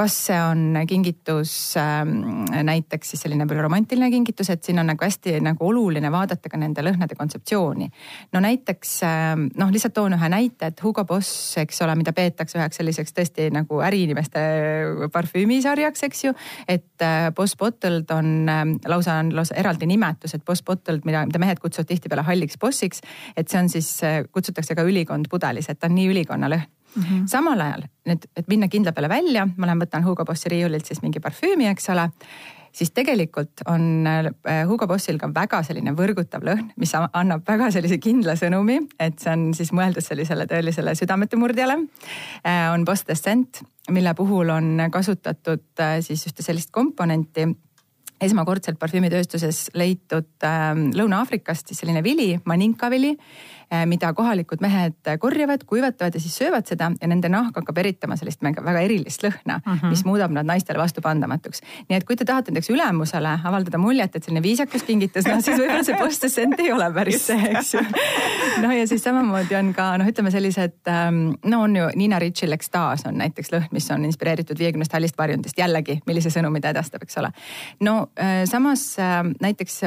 kas 0.00 0.16
see 0.30 0.38
on 0.40 0.78
kingitus 0.88 1.52
äh, 1.76 2.62
näiteks 2.64 3.12
siis 3.12 3.24
selline 3.26 3.44
võib-olla 3.44 3.66
romantiline 3.66 4.08
kingitus, 4.12 4.48
et 4.52 4.64
siin 4.64 4.80
on 4.80 4.88
nagu 4.88 5.04
hästi 5.04 5.36
nagu 5.44 5.66
oluline 5.66 6.08
vaadata 6.12 6.48
ka 6.52 6.60
nende 6.60 6.84
lõhnade 6.84 7.16
kontseptsiooni. 7.18 7.90
no 8.32 8.40
näiteks 8.40 8.94
äh, 9.04 9.34
noh, 9.60 9.72
lihtsalt 9.72 9.96
toon 9.98 10.16
ühe 10.16 10.30
näite, 10.32 10.70
et 10.70 10.82
Hugo 10.84 11.04
Boss, 11.04 11.58
eks 11.60 11.82
ole, 11.84 11.98
mida 12.00 12.14
peetakse 12.16 12.58
üheks 12.58 12.80
selliseks 12.80 13.16
tõesti 13.16 13.50
nagu 13.52 13.82
äriinimeste 13.84 14.44
parfüümisarjaks, 15.12 16.06
eks 16.08 16.24
ju. 16.24 16.34
et 16.68 17.04
äh, 17.04 17.28
Boss 17.36 17.58
Bottled 17.60 18.10
on 18.16 18.48
äh, 18.48 18.64
lausa 18.88 19.20
on 19.20 19.34
lausa 19.36 19.58
eraldi 19.60 19.88
nimetus, 19.90 20.34
et 20.34 20.44
Boss 20.44 20.64
Bottled, 20.64 21.04
mida, 21.04 21.26
mida 21.28 21.42
mehed 21.42 21.60
kutsuvad 21.60 21.92
tihtipeale 21.92 22.24
halliks 22.24 22.58
bossiks. 22.60 23.04
et 23.36 23.48
see 23.48 23.60
on 23.60 23.68
siis, 23.68 23.92
äh, 24.06 24.22
kutsutakse 24.32 24.74
ka 24.74 24.86
ülikond 24.86 25.28
pudelis, 25.30 25.68
et 25.68 25.78
ta 25.80 25.90
on 25.90 25.98
nii 25.98 26.12
ülikonna 26.14 26.48
lõhn 26.48 26.68
mm. 26.94 27.02
-hmm. 27.02 27.26
samal 27.26 27.60
ajal 27.60 27.84
nüüd, 28.06 28.24
et 28.36 28.48
minna 28.48 28.68
kindla 28.68 28.92
peale 28.92 29.08
välja, 29.08 29.48
ma 29.56 29.66
lähen 29.66 29.82
võtan 29.82 30.06
Hugo 30.06 30.24
Bossi 30.24 30.48
riiulilt 30.48 30.86
siis 30.86 31.02
mingi 31.02 31.20
parfüümi, 31.20 31.68
eks 31.70 31.90
ole 31.94 32.08
siis 32.72 32.90
tegelikult 32.94 33.64
on 33.68 34.06
äh, 34.06 34.68
Hugo 34.68 34.86
Bossil 34.86 35.18
ka 35.18 35.30
väga 35.34 35.62
selline 35.66 35.94
võrgutav 35.96 36.44
lõhn, 36.46 36.70
mis 36.80 36.92
annab 36.94 37.42
väga 37.48 37.70
sellise 37.74 37.98
kindla 38.02 38.36
sõnumi, 38.38 38.78
et 39.00 39.18
see 39.22 39.32
on 39.32 39.48
siis 39.56 39.72
mõeldud 39.76 40.04
sellisele 40.04 40.46
tõelisele 40.50 40.94
südametemurdjale. 40.98 41.78
Äh, 42.44 42.68
on 42.72 42.84
Boss 42.84 43.06
Descent, 43.08 43.62
mille 43.90 44.14
puhul 44.14 44.54
on 44.54 44.86
kasutatud 44.92 45.82
äh, 45.82 45.98
siis 46.06 46.26
ühte 46.30 46.46
sellist 46.46 46.70
komponenti 46.70 47.48
esmakordselt 48.20 48.76
parfüümitööstuses 48.76 49.70
leitud 49.80 50.44
Lõuna-Aafrikast 50.44 51.70
siis 51.70 51.78
selline 51.80 52.02
vili, 52.04 52.34
maninka 52.44 52.90
vili 52.92 53.14
Eh, 53.14 53.59
mida 53.86 54.12
kohalikud 54.14 54.60
mehed 54.60 55.10
korjavad, 55.22 55.64
kuivatavad 55.66 56.14
ja 56.14 56.20
siis 56.20 56.36
söövad 56.36 56.66
seda 56.66 56.90
ja 57.00 57.08
nende 57.08 57.28
nahk 57.30 57.56
hakkab 57.56 57.78
eritama 57.78 58.16
sellist 58.18 58.42
väga 58.42 58.80
erilist 58.80 59.22
lõhna 59.22 59.60
mm, 59.60 59.72
-hmm. 59.72 59.92
mis 59.92 60.04
muudab 60.04 60.32
nad 60.34 60.46
naistele 60.46 60.78
vastupandamatuks. 60.78 61.62
nii 61.88 61.96
et 61.96 62.04
kui 62.04 62.16
te 62.16 62.24
tahate 62.24 62.50
näiteks 62.50 62.70
ülemusele 62.70 63.38
avaldada 63.44 63.78
muljet, 63.78 64.16
et 64.16 64.24
selline 64.24 64.42
viisakus 64.42 64.82
kingitus, 64.82 65.26
noh 65.26 65.40
siis 65.40 65.58
võib-olla 65.58 65.84
see 65.84 65.98
postdescent 65.98 66.60
ei 66.60 66.72
ole 66.72 66.90
päris 66.94 67.26
see, 67.26 67.38
eks 67.50 67.74
ju. 67.74 67.84
noh 68.62 68.74
ja 68.74 68.86
siis 68.86 69.04
samamoodi 69.04 69.56
on 69.56 69.72
ka 69.74 69.96
noh, 69.98 70.10
ütleme 70.10 70.30
sellised 70.30 70.90
ähm, 70.90 71.22
no 71.44 71.62
on 71.62 71.76
ju 71.76 71.88
Niina 71.94 72.18
Ritchil 72.18 72.52
ekstaas 72.52 73.06
on 73.06 73.18
näiteks 73.18 73.52
lõhn, 73.52 73.68
mis 73.72 73.90
on 73.90 74.04
inspireeritud 74.04 74.58
viiekümnest 74.58 74.92
hallist 74.92 75.18
varjundist, 75.18 75.58
jällegi, 75.58 76.00
millise 76.06 76.30
sõnumi 76.30 76.60
ta 76.60 76.74
edastab, 76.74 77.02
eks 77.06 77.18
ole. 77.22 77.32
no 77.80 77.96
äh, 78.18 78.42
samas 78.50 78.98
äh, 78.98 79.22
näiteks 79.40 79.80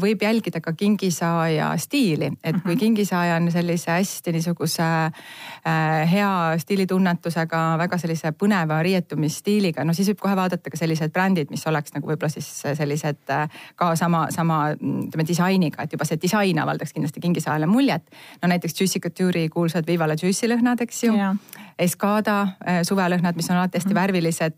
võib 0.00 0.22
jälgida 0.22 0.60
ka 0.60 0.72
kingisaaja 0.72 1.72
stiili, 1.78 2.32
et 2.44 2.56
kui 2.62 2.74
mhm. 2.74 2.80
kingisaaja 2.80 3.19
aja 3.20 3.36
on 3.40 3.50
sellise 3.52 3.90
hästi 3.92 4.32
niisuguse 4.34 4.82
äh, 4.82 6.10
hea 6.10 6.32
stiilitunnetusega, 6.58 7.62
väga 7.80 7.98
sellise 8.00 8.32
põneva 8.36 8.80
riietumisstiiliga, 8.86 9.84
no 9.84 9.94
siis 9.96 10.12
võib 10.12 10.24
kohe 10.24 10.36
vaadata 10.38 10.72
ka 10.72 10.80
sellised 10.80 11.12
brändid, 11.14 11.50
mis 11.52 11.66
oleks 11.70 11.94
nagu 11.96 12.10
võib-olla 12.10 12.32
siis 12.32 12.48
sellised 12.64 13.34
äh, 13.34 13.62
ka 13.76 13.94
sama, 13.96 14.26
sama 14.34 14.60
ütleme 14.74 15.26
disainiga, 15.26 15.84
et 15.84 15.96
juba 15.96 16.08
see 16.08 16.20
disain 16.20 16.62
avaldaks 16.62 16.94
kindlasti 16.96 17.24
kingisaajale 17.24 17.70
muljet. 17.70 18.06
no 18.42 18.48
näiteks 18.48 18.80
Juicy 18.80 19.00
Couture'i 19.00 19.48
kuulsad 19.48 19.86
Viva 19.86 20.08
la 20.08 20.16
Juicy 20.22 20.48
lõhnad, 20.48 20.80
eks 20.86 21.04
ju 21.04 21.14
yeah 21.16 21.36
Escada 21.80 22.40
äh, 22.42 22.82
suvelõhnad, 22.84 23.36
mis 23.36 23.48
on 23.50 23.56
alati 23.56 23.78
hästi 23.78 23.88
mhm. 23.94 23.98
värvilised, 23.98 24.56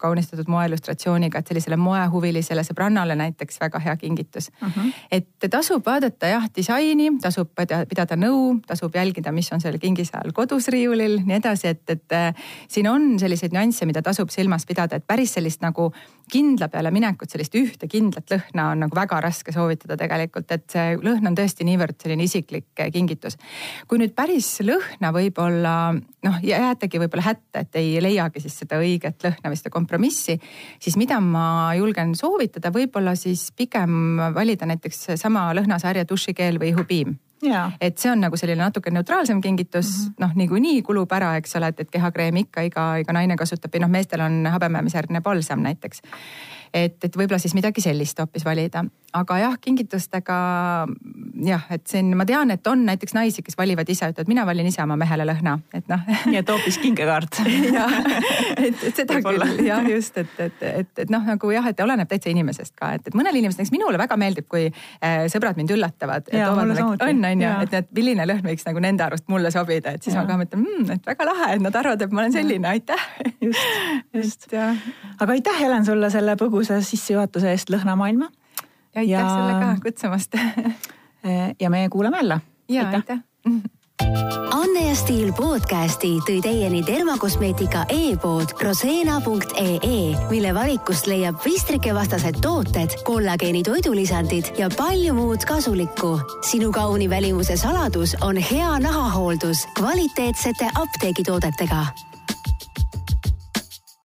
kaunistatud 0.00 0.48
moeillustratsiooniga, 0.48 1.40
et 1.40 1.50
sellisele 1.50 1.76
moehuvilisele 1.80 2.64
sõbrannale 2.64 3.16
näiteks 3.18 3.60
väga 3.60 3.80
hea 3.84 3.96
kingitus 4.00 4.48
uh. 4.48 4.68
Mhm. 4.68 4.78
-huh. 4.78 4.92
et 5.10 5.50
tasub 5.50 5.86
vaadata 5.86 6.32
jah, 6.32 6.48
disaini, 6.56 7.10
tasub 7.22 7.52
pidada 7.88 8.16
nõu, 8.18 8.58
tasub 8.66 8.94
jälgida, 8.96 9.32
mis 9.34 9.48
on 9.54 9.62
seal 9.62 9.78
kingise 9.82 10.16
all 10.18 10.34
kodus 10.36 10.68
riiulil, 10.72 11.20
nii 11.26 11.38
edasi, 11.38 11.72
et, 11.74 11.84
et 11.92 12.16
äh, 12.16 12.46
siin 12.68 12.88
on 12.90 13.14
selliseid 13.20 13.54
nüansse, 13.56 13.86
mida 13.88 14.02
tasub 14.04 14.32
silmas 14.34 14.66
pidada, 14.68 14.98
et 14.98 15.06
päris 15.06 15.36
sellist 15.36 15.62
nagu 15.64 15.90
kindla 16.32 16.68
peale 16.72 16.90
minekut, 16.90 17.30
sellist 17.30 17.54
ühte 17.58 17.86
kindlat 17.90 18.30
lõhna 18.32 18.70
on 18.72 18.82
nagu 18.86 18.96
väga 18.98 19.20
raske 19.22 19.54
soovitada 19.54 19.98
tegelikult, 20.00 20.50
et 20.54 20.64
see 20.72 20.96
lõhn 20.98 21.30
on 21.30 21.36
tõesti 21.38 21.66
niivõrd 21.66 21.98
selline 22.02 22.26
isiklik 22.26 22.82
kingitus. 22.92 23.38
kui 23.86 24.00
nüüd 24.02 24.14
päris 24.16 24.48
lõhna 24.66 25.12
võib-olla 25.14 25.74
noh, 25.94 26.40
jäätegi 26.42 27.00
võib-olla 27.02 27.28
hätta, 27.28 27.62
et 27.62 27.78
ei 27.78 28.00
leiagi 28.02 28.42
siis 28.42 28.58
seda 28.62 28.80
õiget 28.82 29.22
lõhna 29.28 29.52
või 29.52 29.60
seda 29.60 29.74
kompromissi, 29.74 30.38
siis 30.82 30.98
mida 30.98 31.20
ma 31.22 31.74
julgen 31.78 32.14
soovitada, 32.18 32.74
võib-olla 32.74 33.14
siis 33.18 33.48
pigem 33.56 34.18
valida 34.34 34.66
näiteks 34.66 35.12
sama 35.20 35.48
lõhnasarja 35.56 36.06
dušikeel 36.08 36.60
või 36.62 36.74
ihupiim 36.74 37.16
Ja. 37.42 37.70
et 37.80 37.98
see 37.98 38.10
on 38.10 38.20
nagu 38.20 38.36
selline 38.36 38.62
natuke 38.62 38.90
neutraalsem 38.90 39.40
kingitus 39.44 39.86
mm 39.86 40.04
-hmm., 40.06 40.14
noh 40.24 40.34
niikuinii 40.34 40.82
kulub 40.82 41.12
ära, 41.12 41.36
eks 41.36 41.56
ole, 41.56 41.68
et, 41.68 41.80
et 41.80 41.90
kehakreemi 41.90 42.40
ikka 42.40 42.62
iga, 42.62 42.84
iga 42.96 43.12
naine 43.12 43.36
kasutab 43.36 43.74
ja 43.74 43.80
noh, 43.80 43.90
meestel 43.90 44.20
on 44.20 44.46
habemäämisjärgne 44.46 45.20
palsam 45.20 45.60
näiteks 45.60 46.00
et, 46.74 46.96
et 47.04 47.16
võib-olla 47.16 47.38
siis 47.42 47.54
midagi 47.56 47.82
sellist 47.84 48.18
hoopis 48.20 48.44
valida. 48.46 48.84
aga 49.16 49.38
jah, 49.38 49.54
kingitustega 49.60 50.36
jah, 51.46 51.62
et 51.72 51.86
siin 51.88 52.10
ma 52.18 52.26
tean, 52.28 52.50
et 52.52 52.66
on 52.68 52.82
näiteks 52.84 53.14
naisi, 53.16 53.42
kes 53.44 53.56
valivad 53.58 53.88
ise, 53.88 54.10
ütlevad, 54.12 54.28
mina 54.28 54.44
valin 54.48 54.68
ise 54.68 54.82
oma 54.82 54.96
mehele 55.00 55.24
lõhna, 55.28 55.56
et 55.76 55.88
noh. 55.88 56.02
nii 56.30 56.40
et 56.40 56.52
hoopis 56.52 56.78
kingekaart 56.82 57.40
jah, 57.78 57.96
et, 58.56 58.84
et 58.90 59.00
seda 59.00 59.20
küll 59.24 59.64
jah, 59.64 59.86
just, 59.88 60.18
et, 60.20 60.34
et, 60.42 60.66
et, 60.82 60.92
et 61.06 61.12
noh, 61.12 61.24
nagu 61.24 61.52
jah, 61.54 61.70
et 61.70 61.80
oleneb 61.84 62.10
täitsa 62.10 62.32
inimesest 62.32 62.76
ka, 62.76 62.92
et, 62.98 63.08
et 63.08 63.16
mõnele 63.16 63.40
inimesele, 63.40 63.64
näiteks 63.64 63.74
minule 63.74 64.00
väga 64.00 64.18
meeldib, 64.20 64.48
kui 64.52 64.66
äh, 64.68 65.26
sõbrad 65.32 65.56
mind 65.56 65.72
üllatavad. 65.76 66.28
on, 66.34 67.24
on 67.30 67.46
ju, 67.46 67.54
et, 67.66 67.78
et 67.80 67.90
milline 67.96 68.28
lõhn 68.28 68.44
võiks 68.50 68.68
nagu 68.68 68.84
nende 68.84 69.06
arust 69.06 69.28
mulle 69.32 69.52
sobida, 69.54 69.96
et 69.96 70.04
siis 70.04 70.16
ja. 70.16 70.22
ma 70.22 70.32
ka 70.32 70.40
mõtlen 70.42 70.64
mmm,, 70.64 70.92
et 70.98 71.12
väga 71.14 71.28
lahe, 71.30 71.52
et 71.56 71.64
nad 71.64 71.80
arvavad, 71.80 72.04
et 72.04 72.12
ma 72.12 72.24
olen 72.24 72.36
selline, 72.36 72.68
aitäh. 72.68 73.08
just, 73.40 73.64
just. 74.12 74.48
aga 74.52 75.32
aitäh, 75.32 75.60
Helen, 75.60 75.86
sulle 75.88 76.10
selle 76.12 76.36
põgusa 76.40 76.55
põgusa 76.56 76.80
sissejuhatuse 76.80 77.52
eest 77.52 77.70
lõhnamaailma. 77.72 78.30
ja 78.94 79.00
aitäh 79.00 79.10
ja... 79.12 79.28
sulle 79.28 79.56
ka 79.60 79.72
kutsumast 79.82 80.36
ja 81.62 81.70
me 81.70 81.88
kuulame 81.92 82.16
jälle. 82.16 82.40
ja 82.68 82.86
aitäh, 82.86 83.02
aitäh. 83.04 83.18
Anne 84.56 84.88
ja 84.88 84.94
Stiil 84.96 85.32
podcasti 85.36 86.14
tõi 86.24 86.38
teieni 86.44 86.82
dermakosmeetika 86.86 87.84
e-pood 87.92 88.52
rosena.ee, 88.62 90.00
mille 90.30 90.54
valikust 90.54 91.08
leiab 91.08 91.40
pistrikevastased 91.44 92.40
tooted, 92.44 92.96
kollageeni 93.04 93.62
toidulisandid 93.64 94.52
ja 94.60 94.68
palju 94.76 95.14
muud 95.16 95.44
kasulikku. 95.48 96.18
sinu 96.50 96.72
kauni 96.72 97.10
välimuse 97.10 97.56
saladus 97.56 98.16
on 98.20 98.36
hea 98.36 98.78
nahahooldus 98.80 99.66
kvaliteetsete 99.76 100.68
apteegitoodetega 100.74 101.86